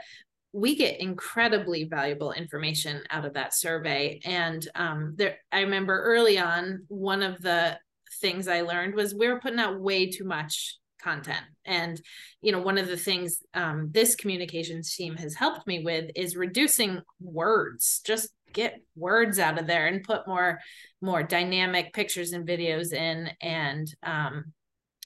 we 0.56 0.74
get 0.74 1.00
incredibly 1.00 1.84
valuable 1.84 2.32
information 2.32 3.02
out 3.10 3.26
of 3.26 3.34
that 3.34 3.54
survey. 3.54 4.18
And 4.24 4.66
um, 4.74 5.12
there, 5.16 5.36
I 5.52 5.60
remember 5.60 6.02
early 6.02 6.38
on, 6.38 6.84
one 6.88 7.22
of 7.22 7.42
the 7.42 7.78
things 8.22 8.48
I 8.48 8.62
learned 8.62 8.94
was 8.94 9.14
we 9.14 9.28
were 9.28 9.38
putting 9.38 9.58
out 9.58 9.78
way 9.78 10.10
too 10.10 10.24
much 10.24 10.78
content. 10.98 11.44
And, 11.66 12.00
you 12.40 12.52
know, 12.52 12.62
one 12.62 12.78
of 12.78 12.88
the 12.88 12.96
things 12.96 13.38
um, 13.52 13.90
this 13.92 14.16
communications 14.16 14.94
team 14.96 15.14
has 15.16 15.34
helped 15.34 15.66
me 15.66 15.84
with 15.84 16.10
is 16.16 16.36
reducing 16.36 17.02
words, 17.20 18.00
just 18.06 18.30
get 18.54 18.80
words 18.96 19.38
out 19.38 19.58
of 19.58 19.66
there 19.66 19.86
and 19.88 20.02
put 20.02 20.26
more, 20.26 20.60
more 21.02 21.22
dynamic 21.22 21.92
pictures 21.92 22.32
and 22.32 22.48
videos 22.48 22.94
in. 22.94 23.28
And, 23.42 23.94
um, 24.02 24.54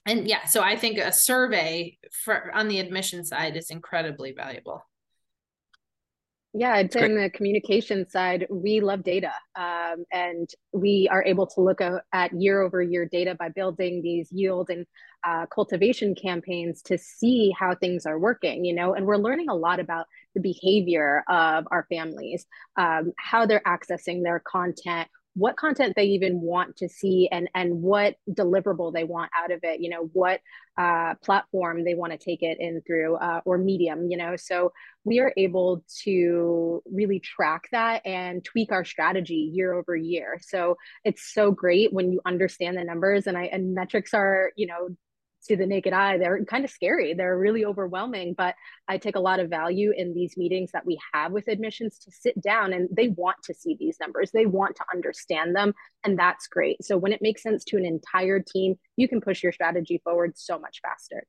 and 0.05 0.29
yeah, 0.29 0.45
so 0.45 0.61
I 0.61 0.77
think 0.77 0.97
a 0.97 1.11
survey 1.11 1.97
for 2.23 2.55
on 2.55 2.69
the 2.69 2.79
admission 2.79 3.25
side 3.25 3.57
is 3.57 3.69
incredibly 3.69 4.31
valuable. 4.31 4.85
Yeah, 6.53 6.73
I'd 6.73 6.91
say 6.91 7.05
on 7.05 7.15
the 7.15 7.29
communication 7.29 8.09
side, 8.09 8.45
we 8.49 8.81
love 8.81 9.03
data. 9.03 9.31
Um, 9.55 10.03
and 10.11 10.49
we 10.73 11.07
are 11.09 11.23
able 11.23 11.47
to 11.47 11.61
look 11.61 11.79
at 11.81 12.33
year 12.33 12.61
over 12.61 12.81
year 12.81 13.07
data 13.09 13.35
by 13.39 13.49
building 13.49 14.01
these 14.01 14.29
yield 14.33 14.69
and 14.69 14.85
uh, 15.23 15.45
cultivation 15.45 16.13
campaigns 16.13 16.81
to 16.81 16.97
see 16.97 17.53
how 17.57 17.75
things 17.75 18.05
are 18.05 18.19
working, 18.19 18.65
you 18.65 18.73
know, 18.75 18.93
and 18.93 19.05
we're 19.05 19.17
learning 19.17 19.47
a 19.47 19.55
lot 19.55 19.79
about 19.79 20.07
the 20.35 20.41
behavior 20.41 21.23
of 21.29 21.65
our 21.71 21.85
families, 21.89 22.45
um, 22.75 23.13
how 23.17 23.45
they're 23.45 23.63
accessing 23.65 24.21
their 24.21 24.41
content, 24.45 25.07
what 25.33 25.57
content 25.57 25.93
they 25.95 26.05
even 26.05 26.41
want 26.41 26.75
to 26.77 26.89
see 26.89 27.29
and 27.31 27.49
and 27.55 27.81
what 27.81 28.15
deliverable 28.29 28.93
they 28.93 29.03
want 29.03 29.31
out 29.37 29.51
of 29.51 29.59
it 29.63 29.79
you 29.79 29.89
know 29.89 30.09
what 30.13 30.41
uh, 30.77 31.15
platform 31.23 31.83
they 31.83 31.93
want 31.93 32.11
to 32.11 32.17
take 32.17 32.41
it 32.41 32.57
in 32.59 32.81
through 32.87 33.15
uh, 33.15 33.41
or 33.45 33.57
medium 33.57 34.09
you 34.09 34.17
know? 34.17 34.35
So 34.35 34.71
we 35.03 35.19
are 35.19 35.33
able 35.37 35.83
to 36.03 36.83
really 36.91 37.19
track 37.19 37.67
that 37.71 38.05
and 38.05 38.43
tweak 38.43 38.71
our 38.71 38.85
strategy 38.85 39.51
year 39.53 39.73
over 39.73 39.95
year. 39.95 40.39
So 40.41 40.77
it's 41.03 41.33
so 41.33 41.51
great 41.51 41.91
when 41.91 42.11
you 42.11 42.21
understand 42.25 42.77
the 42.77 42.83
numbers 42.83 43.27
and 43.27 43.37
i 43.37 43.43
and 43.45 43.73
metrics 43.73 44.13
are 44.13 44.51
you 44.55 44.67
know 44.67 44.89
to 45.47 45.55
the 45.55 45.65
naked 45.65 45.93
eye 45.93 46.17
they're 46.17 46.43
kind 46.45 46.63
of 46.63 46.71
scary 46.71 47.13
they're 47.13 47.37
really 47.37 47.65
overwhelming 47.65 48.33
but 48.37 48.55
i 48.87 48.97
take 48.97 49.15
a 49.15 49.19
lot 49.19 49.39
of 49.39 49.49
value 49.49 49.91
in 49.95 50.13
these 50.13 50.37
meetings 50.37 50.71
that 50.71 50.85
we 50.85 50.99
have 51.13 51.31
with 51.31 51.47
admissions 51.47 51.99
to 51.99 52.11
sit 52.11 52.39
down 52.41 52.73
and 52.73 52.89
they 52.91 53.09
want 53.09 53.37
to 53.43 53.53
see 53.53 53.75
these 53.79 53.97
numbers 53.99 54.31
they 54.31 54.45
want 54.45 54.75
to 54.75 54.83
understand 54.93 55.55
them 55.55 55.73
and 56.03 56.17
that's 56.17 56.47
great 56.47 56.83
so 56.83 56.97
when 56.97 57.13
it 57.13 57.21
makes 57.21 57.43
sense 57.43 57.63
to 57.63 57.77
an 57.77 57.85
entire 57.85 58.39
team 58.39 58.75
you 58.97 59.07
can 59.07 59.21
push 59.21 59.43
your 59.43 59.51
strategy 59.51 60.01
forward 60.03 60.33
so 60.35 60.59
much 60.59 60.79
faster 60.81 61.25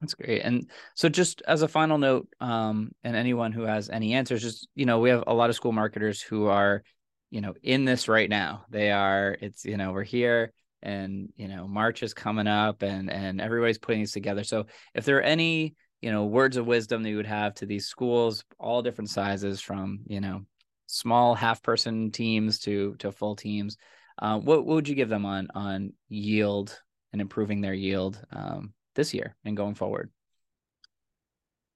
that's 0.00 0.14
great. 0.14 0.42
And 0.42 0.70
so 0.94 1.08
just 1.08 1.42
as 1.48 1.62
a 1.62 1.68
final 1.68 1.96
note, 1.96 2.28
um, 2.38 2.92
and 3.02 3.16
anyone 3.16 3.52
who 3.52 3.62
has 3.62 3.88
any 3.88 4.12
answers, 4.12 4.42
just, 4.42 4.68
you 4.74 4.84
know, 4.84 4.98
we 4.98 5.08
have 5.08 5.24
a 5.26 5.32
lot 5.32 5.48
of 5.48 5.56
school 5.56 5.72
marketers 5.72 6.20
who 6.20 6.46
are, 6.46 6.82
you 7.30 7.40
know, 7.40 7.54
in 7.62 7.86
this 7.86 8.06
right 8.06 8.28
now. 8.28 8.66
They 8.68 8.90
are, 8.90 9.36
it's, 9.40 9.64
you 9.64 9.78
know, 9.78 9.92
we're 9.92 10.04
here 10.04 10.52
and 10.86 11.32
you 11.36 11.48
know 11.48 11.66
march 11.66 12.02
is 12.02 12.14
coming 12.14 12.46
up 12.46 12.82
and 12.82 13.10
and 13.10 13.40
everybody's 13.40 13.78
putting 13.78 14.00
these 14.00 14.12
together. 14.12 14.44
So 14.44 14.66
if 14.94 15.04
there 15.04 15.18
are 15.18 15.22
any 15.22 15.74
you 16.00 16.10
know 16.10 16.24
words 16.24 16.56
of 16.56 16.66
wisdom 16.66 17.02
that 17.02 17.10
you 17.10 17.16
would 17.16 17.26
have 17.26 17.54
to 17.54 17.66
these 17.66 17.86
schools 17.86 18.44
all 18.58 18.82
different 18.82 19.10
sizes 19.10 19.60
from 19.60 20.00
you 20.06 20.20
know 20.20 20.42
small 20.86 21.34
half 21.34 21.62
person 21.62 22.10
teams 22.10 22.60
to 22.60 22.94
to 23.00 23.10
full 23.10 23.34
teams 23.34 23.76
uh, 24.18 24.38
what, 24.38 24.64
what 24.64 24.76
would 24.76 24.88
you 24.88 24.94
give 24.94 25.08
them 25.08 25.26
on 25.26 25.48
on 25.54 25.92
yield 26.08 26.78
and 27.12 27.20
improving 27.20 27.60
their 27.60 27.74
yield 27.74 28.20
um, 28.32 28.72
this 28.94 29.12
year 29.12 29.36
and 29.44 29.56
going 29.56 29.74
forward? 29.74 30.10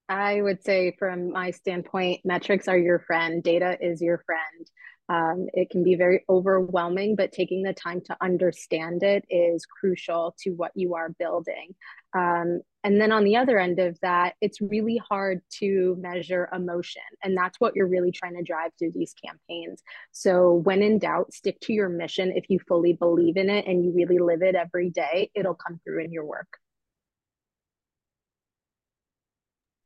I 0.09 0.42
would 0.42 0.64
say, 0.64 0.96
from 0.99 1.31
my 1.31 1.53
standpoint, 1.53 2.23
metrics 2.25 2.66
are 2.66 2.79
your 2.79 2.99
friend, 2.99 3.42
data 3.42 3.77
is 3.81 4.03
your 4.03 4.18
friend. 4.27 4.66
Um, 5.11 5.49
it 5.53 5.70
can 5.70 5.83
be 5.83 5.96
very 5.96 6.25
overwhelming, 6.29 7.16
but 7.16 7.33
taking 7.33 7.64
the 7.64 7.73
time 7.73 8.01
to 8.03 8.16
understand 8.20 9.03
it 9.03 9.25
is 9.29 9.66
crucial 9.66 10.37
to 10.42 10.51
what 10.51 10.70
you 10.77 10.94
are 10.94 11.09
building. 11.18 11.75
Um, 12.16 12.61
and 12.85 13.01
then 13.01 13.11
on 13.11 13.25
the 13.25 13.37
other 13.37 13.59
end 13.59 13.81
of 13.81 13.99
that, 14.03 14.35
it's 14.40 14.61
really 14.61 15.03
hard 15.09 15.42
to 15.59 15.96
measure 15.99 16.49
emotion. 16.53 17.03
And 17.25 17.37
that's 17.37 17.59
what 17.59 17.75
you're 17.75 17.88
really 17.88 18.12
trying 18.12 18.37
to 18.37 18.44
drive 18.44 18.70
through 18.79 18.92
these 18.94 19.12
campaigns. 19.12 19.83
So, 20.12 20.55
when 20.55 20.81
in 20.81 21.01
doubt, 21.01 21.35
stick 21.35 21.59
to 21.62 21.73
your 21.73 21.88
mission. 21.88 22.33
If 22.35 22.49
you 22.49 22.61
fully 22.68 22.92
believe 22.92 23.37
in 23.37 23.51
it 23.51 23.66
and 23.66 23.85
you 23.85 23.92
really 23.92 24.18
live 24.18 24.42
it 24.42 24.55
every 24.55 24.90
day, 24.90 25.33
it'll 25.35 25.55
come 25.55 25.81
through 25.85 26.05
in 26.05 26.12
your 26.12 26.25
work. 26.25 26.57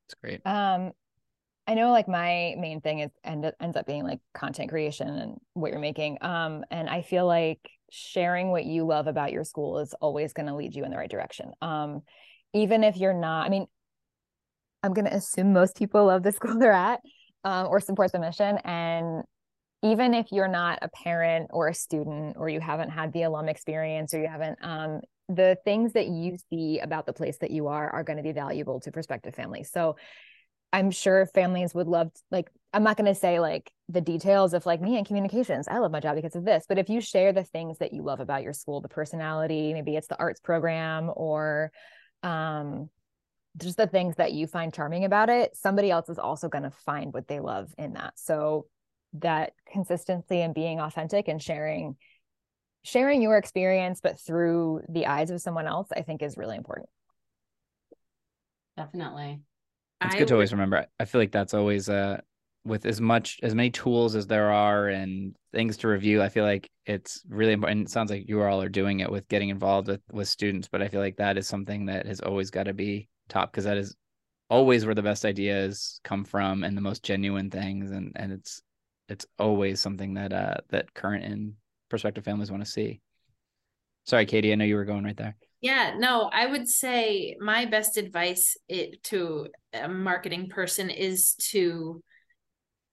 That's 0.07 0.21
great. 0.21 0.47
Um, 0.47 0.93
I 1.67 1.75
know 1.75 1.93
like 1.93 2.09
my 2.09 2.55
main 2.59 2.81
thing 2.81 3.01
is 3.01 3.11
end 3.25 3.51
ends 3.61 3.77
up 3.77 3.87
being 3.87 4.05
like 4.05 4.21
content 4.35 4.69
creation 4.69 5.09
and 5.09 5.39
what 5.55 5.71
you're 5.71 5.81
making. 5.81 6.19
Um, 6.21 6.65
and 6.71 6.89
I 6.91 7.03
feel 7.03 7.27
like 7.27 7.61
sharing 7.91 8.51
what 8.51 8.65
you 8.65 8.85
love 8.87 9.07
about 9.07 9.33
your 9.33 9.45
school 9.45 9.79
is 9.79 9.95
always 10.01 10.33
going 10.33 10.47
to 10.47 10.55
lead 10.55 10.75
you 10.75 10.85
in 10.85 10.91
the 10.91 10.97
right 10.97 11.11
direction. 11.11 11.53
Um, 11.63 12.03
even 12.53 12.85
if 12.85 12.97
you're 12.97 13.15
not, 13.15 13.47
I 13.47 13.49
mean, 13.49 13.67
I'm 14.83 14.93
going 14.93 15.07
to 15.07 15.15
assume 15.15 15.53
most 15.53 15.77
people 15.77 16.07
love 16.07 16.23
the 16.23 16.33
school 16.39 16.59
they're 16.59 16.73
at 16.73 17.01
um, 17.45 17.69
or 17.69 17.81
support 17.81 18.13
the 18.13 18.19
mission. 18.19 18.59
And 18.65 19.23
even 19.83 20.13
if 20.13 20.33
you're 20.33 20.49
not 20.49 20.79
a 20.83 20.89
parent 20.89 21.51
or 21.53 21.69
a 21.69 21.75
student 21.75 22.37
or 22.39 22.49
you 22.49 22.61
haven't 22.61 22.91
had 22.91 23.13
the 23.13 23.23
alum 23.23 23.49
experience 23.49 24.13
or 24.13 24.21
you 24.21 24.29
haven't, 24.29 24.59
um, 24.63 25.01
the 25.29 25.57
things 25.65 25.95
that 25.95 26.09
you 26.09 26.37
see 26.51 26.81
about 26.81 27.07
the 27.07 27.13
place 27.13 27.39
that 27.39 27.51
you 27.51 27.69
are 27.69 27.89
are 27.91 28.05
going 28.05 28.19
to 28.19 28.23
be 28.23 28.33
valuable 28.33 28.81
to 28.81 28.91
prospective 28.91 29.35
families. 29.35 29.71
So 29.73 29.97
I'm 30.75 30.91
sure 30.91 31.25
families 31.27 31.73
would 31.73 31.87
love 31.87 32.13
to, 32.13 32.21
like 32.33 32.51
I'm 32.73 32.83
not 32.83 32.97
going 32.97 33.07
to 33.07 33.15
say 33.15 33.39
like 33.39 33.71
the 33.89 34.01
details 34.01 34.55
of 34.55 34.67
like 34.67 34.81
me 34.81 34.97
and 34.97 35.07
communications. 35.07 35.69
I 35.69 35.79
love 35.79 35.93
my 35.93 36.01
job 36.01 36.17
because 36.17 36.35
of 36.35 36.45
this, 36.45 36.65
but 36.69 36.79
if 36.79 36.89
you 36.89 37.01
share 37.01 37.33
the 37.33 37.45
things 37.45 37.79
that 37.79 37.93
you 37.93 38.03
love 38.03 38.19
about 38.19 38.43
your 38.43 38.53
school, 38.53 38.81
the 38.81 38.89
personality, 38.89 39.73
maybe 39.73 39.95
it's 39.95 40.09
the 40.09 40.19
arts 40.19 40.41
program 40.41 41.13
or 41.15 41.71
um 42.25 42.91
just 43.57 43.77
the 43.77 43.87
things 43.87 44.17
that 44.17 44.33
you 44.33 44.49
find 44.49 44.75
charming 44.75 45.05
about 45.05 45.29
it, 45.29 45.57
somebody 45.57 45.93
else 45.93 46.09
is 46.09 46.19
also 46.19 46.49
going 46.49 46.65
to 46.65 46.73
find 46.73 47.15
what 47.15 47.29
they 47.29 47.39
love 47.39 47.73
in 47.79 47.93
that. 47.93 48.15
So 48.17 48.67
that 49.13 49.53
consistency 49.73 50.41
and 50.41 50.57
being 50.57 50.81
authentic 50.81 51.29
and 51.29 51.41
sharing 51.41 51.95
sharing 52.83 53.23
your 53.23 53.37
experience 53.37 54.01
but 54.03 54.19
through 54.19 54.83
the 54.89 55.07
eyes 55.07 55.31
of 55.31 55.41
someone 55.41 55.69
else 55.69 55.87
I 55.97 56.03
think 56.03 56.21
is 56.21 56.37
really 56.37 56.57
important. 56.57 56.89
Definitely. 58.77 59.41
It's 60.05 60.15
good 60.15 60.29
to 60.29 60.35
always 60.35 60.53
remember. 60.53 60.87
I 60.99 61.05
feel 61.05 61.21
like 61.21 61.33
that's 61.33 61.55
always 61.55 61.89
uh 61.89 62.21
with 62.65 62.87
as 62.87 63.01
much 63.01 63.39
as 63.43 63.55
many 63.55 63.71
tools 63.71 64.15
as 64.15 64.27
there 64.27 64.51
are 64.51 64.89
and 64.89 65.37
things 65.53 65.77
to 65.79 65.89
review. 65.89 66.23
I 66.23 66.31
feel 66.31 66.45
like 66.45 66.71
it's 66.87 67.23
really 67.29 67.53
important. 67.53 67.89
It 67.89 67.91
sounds 67.91 68.11
like 68.11 68.29
you 68.29 68.43
all 68.43 68.63
are 68.63 68.69
doing 68.69 69.01
it 69.01 69.11
with 69.11 69.29
getting 69.29 69.51
involved 69.51 69.89
with 69.89 70.01
with 70.11 70.29
students, 70.29 70.69
but 70.69 70.83
I 70.83 70.89
feel 70.89 71.01
like 71.01 71.17
that 71.17 71.37
is 71.37 71.47
something 71.47 71.87
that 71.87 72.07
has 72.07 72.21
always 72.21 72.51
got 72.51 72.65
to 72.65 72.75
be 72.75 73.09
top 73.29 73.53
because 73.53 73.65
that 73.65 73.77
is 73.77 73.95
always 74.51 74.85
where 74.85 74.95
the 74.95 75.03
best 75.03 75.25
ideas 75.25 76.01
come 76.05 76.25
from 76.25 76.65
and 76.65 76.77
the 76.77 76.83
most 76.83 77.03
genuine 77.03 77.51
things 77.51 77.91
and 77.91 78.13
and 78.17 78.33
it's 78.33 78.63
it's 79.09 79.27
always 79.39 79.81
something 79.81 80.15
that 80.15 80.33
uh 80.33 80.57
that 80.71 80.93
current 80.95 81.25
and 81.25 81.55
prospective 81.89 82.25
families 82.25 82.51
want 82.51 82.65
to 82.65 82.71
see. 82.71 83.01
Sorry, 84.05 84.27
Katie, 84.27 84.53
I 84.53 84.57
know 84.57 84.65
you 84.65 84.77
were 84.77 84.85
going 84.85 85.05
right 85.05 85.17
there. 85.17 85.37
Yeah, 85.65 85.95
no, 85.97 86.29
I 86.31 86.45
would 86.45 86.69
say 86.69 87.39
my 87.41 87.65
best 87.65 87.97
advice 87.97 88.55
it, 88.69 89.03
to 89.05 89.49
a 89.73 89.89
marketing 89.89 90.51
person 90.51 90.91
is 90.91 91.37
to 91.53 92.03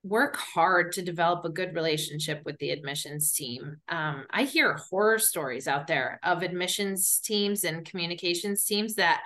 work 0.03 0.37
hard 0.37 0.93
to 0.93 1.01
develop 1.01 1.43
a 1.43 1.49
good 1.49 1.75
relationship 1.75 2.41
with 2.45 2.57
the 2.59 2.69
admissions 2.69 3.33
team. 3.33 3.75
Um, 3.89 4.23
I 4.29 4.43
hear 4.43 4.77
horror 4.89 5.19
stories 5.19 5.67
out 5.67 5.87
there 5.87 6.17
of 6.23 6.43
admissions 6.43 7.19
teams 7.19 7.65
and 7.65 7.85
communications 7.85 8.63
teams 8.63 8.95
that 8.95 9.21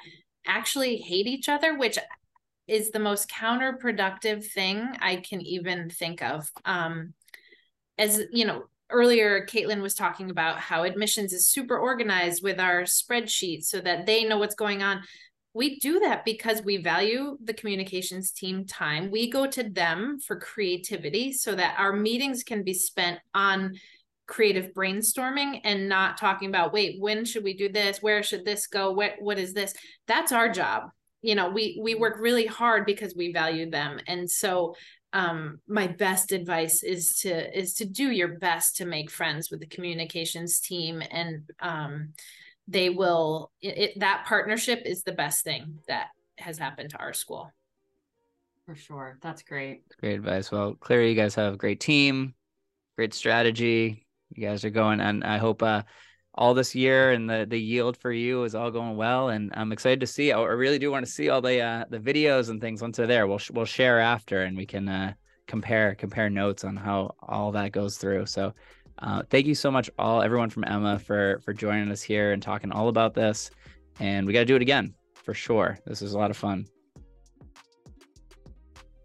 actually 0.48 0.98
hate 0.98 1.28
each 1.28 1.48
other, 1.48 1.78
which 1.78 2.00
is 2.68 2.90
the 2.90 2.98
most 2.98 3.30
counterproductive 3.30 4.44
thing 4.44 4.88
I 5.00 5.18
can 5.18 5.40
even 5.42 5.92
think 5.92 6.24
of. 6.24 6.50
Um, 6.66 7.14
as 8.00 8.24
you 8.32 8.46
know, 8.46 8.64
earlier 8.90 9.46
caitlin 9.46 9.82
was 9.82 9.96
talking 9.96 10.30
about 10.30 10.60
how 10.60 10.84
admissions 10.84 11.34
is 11.34 11.50
super 11.50 11.78
organized 11.78 12.44
with 12.44 12.60
our 12.60 12.84
spreadsheet 12.84 13.64
so 13.64 13.82
that 13.82 14.06
they 14.06 14.24
know 14.24 14.38
what's 14.38 14.56
going 14.56 14.84
on. 14.84 15.02
We 15.54 15.80
do 15.80 16.02
that 16.02 16.26
because 16.26 16.62
we 16.64 16.78
value 16.78 17.38
the 17.44 17.54
communications 17.54 18.32
team 18.32 18.66
time. 18.66 19.10
We 19.10 19.32
go 19.32 19.48
to 19.48 19.64
them 19.64 20.20
for 20.20 20.38
creativity 20.38 21.32
so 21.32 21.56
that 21.56 21.76
our 21.80 21.94
meetings 21.94 22.44
can 22.44 22.64
be 22.64 22.74
spent 22.74 23.20
on 23.34 23.76
creative 24.28 24.74
brainstorming 24.74 25.62
and 25.64 25.88
not 25.88 26.18
talking 26.18 26.50
about 26.50 26.74
wait 26.74 27.00
when 27.00 27.26
should 27.26 27.44
we 27.44 27.56
do 27.56 27.70
this? 27.70 28.02
Where 28.02 28.24
should 28.24 28.44
this 28.44 28.68
go? 28.68 28.92
What 28.92 29.14
what 29.20 29.40
is 29.40 29.54
this? 29.54 29.74
That's 30.08 30.32
our 30.32 30.50
job. 30.50 30.90
You 31.22 31.36
know 31.36 31.50
we 31.50 31.80
we 31.82 31.96
work 31.96 32.18
really 32.20 32.46
hard 32.46 32.86
because 32.86 33.16
we 33.16 33.32
value 33.32 33.70
them. 33.70 34.00
And 34.08 34.30
so 34.30 34.76
um, 35.14 35.60
my 35.68 35.88
best 35.88 36.32
advice 36.32 36.84
is 36.84 37.20
to 37.20 37.58
is 37.58 37.76
to 37.76 37.86
do 37.86 38.12
your 38.12 38.38
best 38.40 38.78
to 38.78 38.86
make 38.86 39.10
friends 39.10 39.50
with 39.50 39.60
the 39.60 39.68
communications 39.68 40.60
team 40.60 41.02
and 41.12 41.50
um, 41.60 42.14
they 42.68 42.90
will 42.90 43.52
it, 43.62 43.78
it, 43.78 44.00
that 44.00 44.26
partnership 44.28 44.82
is 44.86 45.04
the 45.04 45.14
best 45.14 45.44
thing 45.44 45.80
that 45.88 46.08
has 46.38 46.58
happened 46.58 46.90
to 46.90 46.98
our 46.98 47.14
school. 47.14 47.52
For 48.66 48.76
sure. 48.76 49.20
That's 49.22 49.44
great. 49.44 49.84
Great 50.00 50.16
advice. 50.16 50.52
Well 50.52 50.76
clearly 50.76 51.10
you 51.10 51.16
guys 51.16 51.36
have 51.36 51.54
a 51.54 51.58
great 51.58 51.80
team 51.80 52.34
great 52.96 53.14
strategy. 53.14 54.06
You 54.34 54.48
guys 54.48 54.66
are 54.66 54.72
going 54.72 55.00
and 55.00 55.24
i 55.24 55.38
hope 55.38 55.62
uh 55.62 55.84
all 56.36 56.54
this 56.54 56.76
year 56.76 57.12
and 57.12 57.30
the 57.30 57.46
the 57.50 57.60
yield 57.60 57.98
for 57.98 58.12
you 58.12 58.44
is 58.44 58.56
all 58.56 58.70
going 58.70 58.96
well 58.98 59.30
and 59.30 59.52
i'm 59.56 59.72
excited 59.72 60.00
to 60.00 60.08
see 60.08 60.32
i 60.32 60.42
really 60.42 60.80
do 60.80 60.92
want 60.92 61.06
to 61.06 61.12
see 61.12 61.30
all 61.30 61.42
the 61.42 61.62
uh 61.62 61.86
the 61.90 62.00
videos 62.00 62.50
and 62.50 62.62
things 62.62 62.82
once 62.82 62.98
they're 62.98 63.08
there 63.08 63.26
we'll 63.26 63.40
we'll 63.54 63.66
share 63.66 64.00
after 64.00 64.44
and 64.44 64.58
we 64.58 64.66
can 64.66 64.88
uh 64.88 65.14
compare 65.48 65.96
compare 65.96 66.30
notes 66.30 66.64
on 66.64 66.76
how 66.76 67.16
all 67.22 67.52
that 67.52 67.72
goes 67.72 67.98
through 67.98 68.26
so 68.26 68.54
uh, 69.00 69.24
thank 69.30 69.46
you 69.46 69.56
so 69.56 69.70
much, 69.70 69.90
all 70.00 70.22
everyone 70.22 70.50
from 70.50 70.64
Emma 70.66 71.00
for 71.00 71.42
for 71.44 71.54
joining 71.54 71.92
us 71.92 72.02
here 72.02 72.32
and 72.32 72.42
talking 72.42 72.72
all 72.72 72.88
about 72.88 73.14
this. 73.14 73.52
And 74.00 74.26
we 74.26 74.34
got 74.34 74.40
to 74.40 74.46
do 74.46 74.56
it 74.56 74.62
again 74.62 74.94
for 75.14 75.34
sure. 75.34 75.78
This 75.86 76.02
is 76.02 76.14
a 76.14 76.18
lot 76.18 76.32
of 76.32 76.38
fun. 76.38 76.66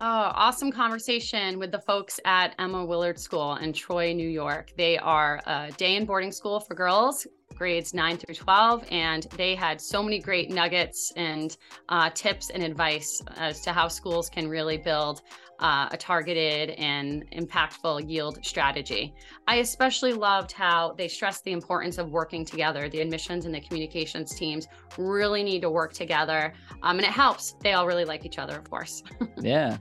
Oh, 0.02 0.32
awesome 0.34 0.72
conversation 0.72 1.58
with 1.58 1.72
the 1.72 1.78
folks 1.78 2.18
at 2.24 2.54
Emma 2.58 2.82
Willard 2.82 3.18
School 3.18 3.56
in 3.56 3.74
Troy, 3.74 4.14
New 4.14 4.30
York. 4.30 4.72
They 4.74 4.96
are 4.96 5.42
a 5.44 5.70
day 5.76 5.96
in 5.96 6.06
boarding 6.06 6.32
school 6.32 6.58
for 6.58 6.72
girls, 6.72 7.26
grades 7.60 7.92
9 7.92 8.16
through 8.16 8.34
12, 8.34 8.86
and 8.90 9.24
they 9.36 9.54
had 9.54 9.78
so 9.78 10.02
many 10.02 10.18
great 10.18 10.48
nuggets 10.50 11.12
and 11.14 11.58
uh, 11.90 12.08
tips 12.14 12.48
and 12.48 12.62
advice 12.62 13.20
as 13.36 13.60
to 13.60 13.70
how 13.70 13.86
schools 13.86 14.30
can 14.30 14.48
really 14.48 14.78
build 14.78 15.20
uh, 15.58 15.86
a 15.92 15.96
targeted 15.98 16.70
and 16.78 17.30
impactful 17.32 18.08
yield 18.08 18.38
strategy. 18.42 19.14
I 19.46 19.56
especially 19.56 20.14
loved 20.14 20.52
how 20.52 20.94
they 20.96 21.06
stressed 21.06 21.44
the 21.44 21.52
importance 21.52 21.98
of 21.98 22.10
working 22.10 22.46
together. 22.46 22.88
The 22.88 23.02
admissions 23.02 23.44
and 23.44 23.54
the 23.54 23.60
communications 23.60 24.34
teams 24.34 24.66
really 24.96 25.42
need 25.42 25.60
to 25.60 25.68
work 25.68 25.92
together, 25.92 26.54
um, 26.82 26.96
and 26.96 27.06
it 27.06 27.12
helps. 27.12 27.56
They 27.62 27.74
all 27.74 27.86
really 27.86 28.06
like 28.06 28.24
each 28.24 28.38
other, 28.38 28.56
of 28.56 28.70
course. 28.70 29.02
yeah, 29.36 29.76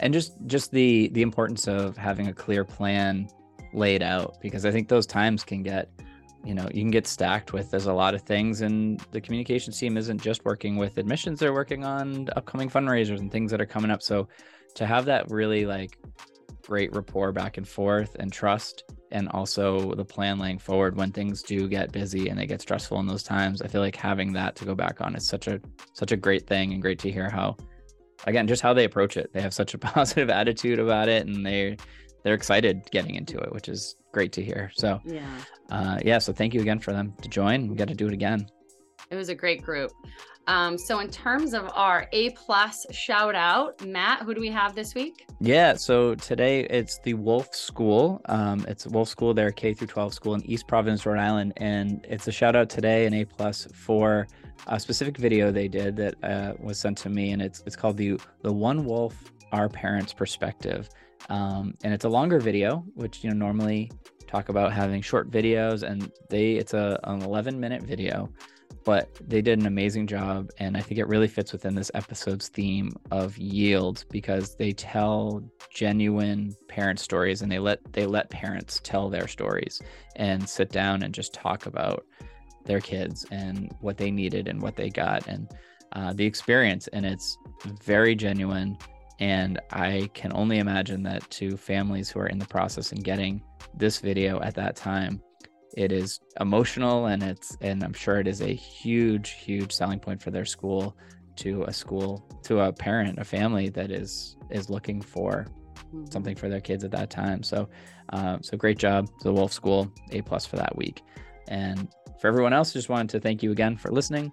and 0.00 0.14
just 0.14 0.32
just 0.46 0.70
the 0.70 1.08
the 1.08 1.20
importance 1.20 1.68
of 1.68 1.94
having 1.94 2.28
a 2.28 2.32
clear 2.32 2.64
plan 2.64 3.28
laid 3.74 4.02
out 4.02 4.38
because 4.40 4.64
I 4.64 4.70
think 4.70 4.88
those 4.88 5.06
times 5.06 5.44
can 5.44 5.62
get 5.62 5.90
you 6.48 6.54
know 6.54 6.66
you 6.72 6.80
can 6.80 6.90
get 6.90 7.06
stacked 7.06 7.52
with 7.52 7.70
there's 7.70 7.86
a 7.86 7.92
lot 7.92 8.14
of 8.14 8.22
things 8.22 8.62
and 8.62 9.00
the 9.10 9.20
communications 9.20 9.78
team 9.78 9.98
isn't 9.98 10.20
just 10.20 10.46
working 10.46 10.76
with 10.76 10.96
admissions 10.96 11.38
they're 11.38 11.52
working 11.52 11.84
on 11.84 12.26
upcoming 12.36 12.70
fundraisers 12.70 13.18
and 13.18 13.30
things 13.30 13.50
that 13.50 13.60
are 13.60 13.66
coming 13.66 13.90
up. 13.90 14.02
So 14.02 14.28
to 14.76 14.86
have 14.86 15.04
that 15.04 15.30
really 15.30 15.66
like 15.66 15.98
great 16.62 16.90
rapport 16.94 17.32
back 17.32 17.58
and 17.58 17.68
forth 17.68 18.16
and 18.18 18.32
trust 18.32 18.84
and 19.10 19.28
also 19.30 19.94
the 19.94 20.04
plan 20.04 20.38
laying 20.38 20.58
forward 20.58 20.96
when 20.96 21.12
things 21.12 21.42
do 21.42 21.68
get 21.68 21.92
busy 21.92 22.28
and 22.28 22.38
they 22.38 22.46
get 22.46 22.60
stressful 22.60 23.00
in 23.00 23.06
those 23.06 23.22
times 23.22 23.62
i 23.62 23.66
feel 23.66 23.80
like 23.80 23.96
having 23.96 24.34
that 24.34 24.54
to 24.54 24.66
go 24.66 24.74
back 24.74 25.00
on 25.00 25.16
is 25.16 25.26
such 25.26 25.48
a 25.48 25.58
such 25.94 26.12
a 26.12 26.16
great 26.16 26.46
thing 26.46 26.74
and 26.74 26.82
great 26.82 26.98
to 26.98 27.10
hear 27.10 27.30
how 27.30 27.56
again 28.26 28.46
just 28.46 28.62
how 28.62 28.72
they 28.72 28.84
approach 28.84 29.16
it. 29.16 29.32
They 29.32 29.40
have 29.40 29.54
such 29.54 29.74
a 29.74 29.78
positive 29.96 30.30
attitude 30.30 30.78
about 30.78 31.08
it 31.08 31.26
and 31.26 31.44
they 31.44 31.76
they're 32.22 32.34
excited 32.34 32.88
getting 32.90 33.14
into 33.14 33.38
it 33.38 33.52
which 33.52 33.68
is 33.68 33.96
great 34.12 34.32
to 34.32 34.42
hear. 34.42 34.70
So 34.74 35.00
yeah. 35.04 35.26
uh 35.70 35.98
yeah 36.04 36.18
so 36.18 36.32
thank 36.32 36.54
you 36.54 36.60
again 36.60 36.78
for 36.78 36.92
them 36.92 37.14
to 37.22 37.28
join. 37.28 37.68
We 37.68 37.76
got 37.76 37.88
to 37.88 37.94
do 37.94 38.06
it 38.06 38.12
again. 38.12 38.46
It 39.10 39.16
was 39.16 39.28
a 39.28 39.34
great 39.34 39.62
group. 39.62 39.92
Um, 40.48 40.78
so 40.78 41.00
in 41.00 41.10
terms 41.10 41.52
of 41.52 41.70
our 41.74 42.08
A 42.12 42.30
plus 42.30 42.86
shout 42.90 43.34
out, 43.34 43.86
Matt, 43.86 44.22
who 44.22 44.34
do 44.34 44.40
we 44.40 44.48
have 44.48 44.74
this 44.74 44.94
week? 44.94 45.26
Yeah, 45.40 45.74
so 45.74 46.14
today 46.14 46.60
it's 46.64 46.98
the 47.04 47.12
Wolf 47.12 47.54
School. 47.54 48.22
Um, 48.30 48.64
it's 48.66 48.86
Wolf 48.86 49.10
School, 49.10 49.34
their 49.34 49.52
K 49.52 49.74
through 49.74 49.88
12 49.88 50.14
school 50.14 50.34
in 50.34 50.44
East 50.46 50.66
Providence, 50.66 51.04
Rhode 51.04 51.18
Island, 51.18 51.52
and 51.58 52.04
it's 52.08 52.26
a 52.28 52.32
shout 52.32 52.56
out 52.56 52.70
today, 52.70 53.04
an 53.04 53.12
A 53.12 53.26
plus 53.26 53.68
for 53.74 54.26
a 54.68 54.80
specific 54.80 55.18
video 55.18 55.52
they 55.52 55.68
did 55.68 55.96
that 55.96 56.14
uh, 56.24 56.54
was 56.58 56.78
sent 56.78 56.96
to 56.98 57.10
me, 57.10 57.32
and 57.32 57.42
it's 57.42 57.62
it's 57.66 57.76
called 57.76 57.98
the 57.98 58.18
the 58.40 58.52
One 58.52 58.86
Wolf 58.86 59.30
Our 59.52 59.68
Parents 59.68 60.14
Perspective, 60.14 60.88
um, 61.28 61.74
and 61.84 61.92
it's 61.92 62.04
a 62.04 62.08
longer 62.08 62.38
video, 62.38 62.84
which 62.94 63.22
you 63.22 63.30
know 63.30 63.36
normally 63.36 63.90
talk 64.26 64.48
about 64.48 64.72
having 64.72 65.02
short 65.02 65.30
videos, 65.30 65.82
and 65.82 66.12
they 66.28 66.52
it's 66.52 66.74
a 66.74 66.98
an 67.04 67.22
11 67.22 67.58
minute 67.58 67.82
video 67.82 68.28
but 68.88 69.10
they 69.28 69.42
did 69.42 69.58
an 69.58 69.66
amazing 69.66 70.06
job 70.06 70.50
and 70.58 70.74
i 70.74 70.80
think 70.80 70.98
it 70.98 71.06
really 71.06 71.28
fits 71.28 71.52
within 71.52 71.74
this 71.74 71.90
episode's 71.92 72.48
theme 72.48 72.90
of 73.10 73.36
yield 73.36 74.06
because 74.10 74.54
they 74.56 74.72
tell 74.72 75.42
genuine 75.70 76.54
parent 76.68 76.98
stories 76.98 77.42
and 77.42 77.52
they 77.52 77.58
let 77.58 77.80
they 77.92 78.06
let 78.06 78.30
parents 78.30 78.80
tell 78.82 79.10
their 79.10 79.28
stories 79.28 79.82
and 80.16 80.48
sit 80.48 80.70
down 80.70 81.02
and 81.02 81.12
just 81.12 81.34
talk 81.34 81.66
about 81.66 82.06
their 82.64 82.80
kids 82.80 83.26
and 83.30 83.70
what 83.82 83.98
they 83.98 84.10
needed 84.10 84.48
and 84.48 84.62
what 84.62 84.74
they 84.74 84.88
got 84.88 85.26
and 85.26 85.50
uh, 85.92 86.12
the 86.14 86.24
experience 86.24 86.86
and 86.88 87.04
it's 87.04 87.36
very 87.82 88.14
genuine 88.14 88.74
and 89.18 89.60
i 89.70 90.08
can 90.14 90.32
only 90.34 90.58
imagine 90.58 91.02
that 91.02 91.28
to 91.30 91.56
families 91.56 92.10
who 92.10 92.20
are 92.20 92.26
in 92.26 92.38
the 92.38 92.46
process 92.46 92.92
and 92.92 93.04
getting 93.04 93.42
this 93.74 93.98
video 93.98 94.40
at 94.40 94.54
that 94.54 94.76
time 94.76 95.20
it 95.76 95.92
is 95.92 96.20
emotional 96.40 97.06
and 97.06 97.22
it's 97.22 97.56
and 97.60 97.82
i'm 97.82 97.92
sure 97.92 98.18
it 98.18 98.26
is 98.26 98.40
a 98.40 98.54
huge 98.54 99.30
huge 99.30 99.72
selling 99.72 100.00
point 100.00 100.22
for 100.22 100.30
their 100.30 100.44
school 100.44 100.96
to 101.36 101.62
a 101.64 101.72
school 101.72 102.26
to 102.42 102.60
a 102.60 102.72
parent 102.72 103.18
a 103.18 103.24
family 103.24 103.68
that 103.68 103.90
is 103.90 104.36
is 104.50 104.70
looking 104.70 105.00
for 105.00 105.46
mm-hmm. 105.94 106.04
something 106.10 106.34
for 106.34 106.48
their 106.48 106.60
kids 106.60 106.84
at 106.84 106.90
that 106.92 107.10
time. 107.10 107.42
So 107.42 107.68
uh, 108.12 108.38
so 108.40 108.56
great 108.56 108.78
job 108.78 109.06
to 109.06 109.24
the 109.24 109.32
wolf 109.32 109.52
school 109.52 109.92
a 110.10 110.22
plus 110.22 110.46
for 110.46 110.56
that 110.56 110.76
week. 110.76 111.02
And 111.48 111.88
for 112.20 112.28
everyone 112.28 112.52
else 112.52 112.72
just 112.72 112.88
wanted 112.88 113.10
to 113.10 113.20
thank 113.20 113.42
you 113.42 113.52
again 113.52 113.76
for 113.76 113.90
listening 113.90 114.32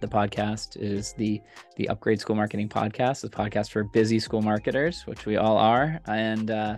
the 0.00 0.08
podcast 0.08 0.76
is 0.76 1.12
the 1.14 1.40
the 1.76 1.88
upgrade 1.88 2.20
school 2.20 2.36
marketing 2.36 2.68
podcast 2.68 3.20
the 3.20 3.28
podcast 3.28 3.70
for 3.70 3.84
busy 3.84 4.18
school 4.18 4.42
marketers 4.42 5.06
which 5.06 5.26
we 5.26 5.36
all 5.36 5.56
are 5.56 6.00
and 6.06 6.50
uh, 6.50 6.76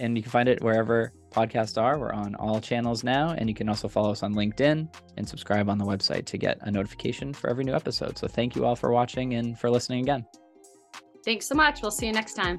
and 0.00 0.16
you 0.16 0.22
can 0.22 0.32
find 0.32 0.48
it 0.48 0.62
wherever 0.62 1.12
podcasts 1.30 1.80
are. 1.80 1.98
We're 1.98 2.12
on 2.12 2.34
all 2.34 2.60
channels 2.60 3.04
now, 3.04 3.34
and 3.36 3.48
you 3.48 3.54
can 3.54 3.68
also 3.68 3.88
follow 3.88 4.10
us 4.10 4.22
on 4.22 4.34
LinkedIn 4.34 4.88
and 5.16 5.28
subscribe 5.28 5.68
on 5.68 5.78
the 5.78 5.84
website 5.84 6.26
to 6.26 6.38
get 6.38 6.58
a 6.62 6.70
notification 6.70 7.32
for 7.32 7.48
every 7.48 7.64
new 7.64 7.74
episode. 7.74 8.18
So 8.18 8.26
thank 8.26 8.56
you 8.56 8.64
all 8.64 8.76
for 8.76 8.90
watching 8.90 9.34
and 9.34 9.58
for 9.58 9.70
listening 9.70 10.00
again. 10.00 10.26
Thanks 11.24 11.46
so 11.46 11.54
much. 11.54 11.82
We'll 11.82 11.90
see 11.90 12.06
you 12.06 12.12
next 12.12 12.34
time. 12.34 12.58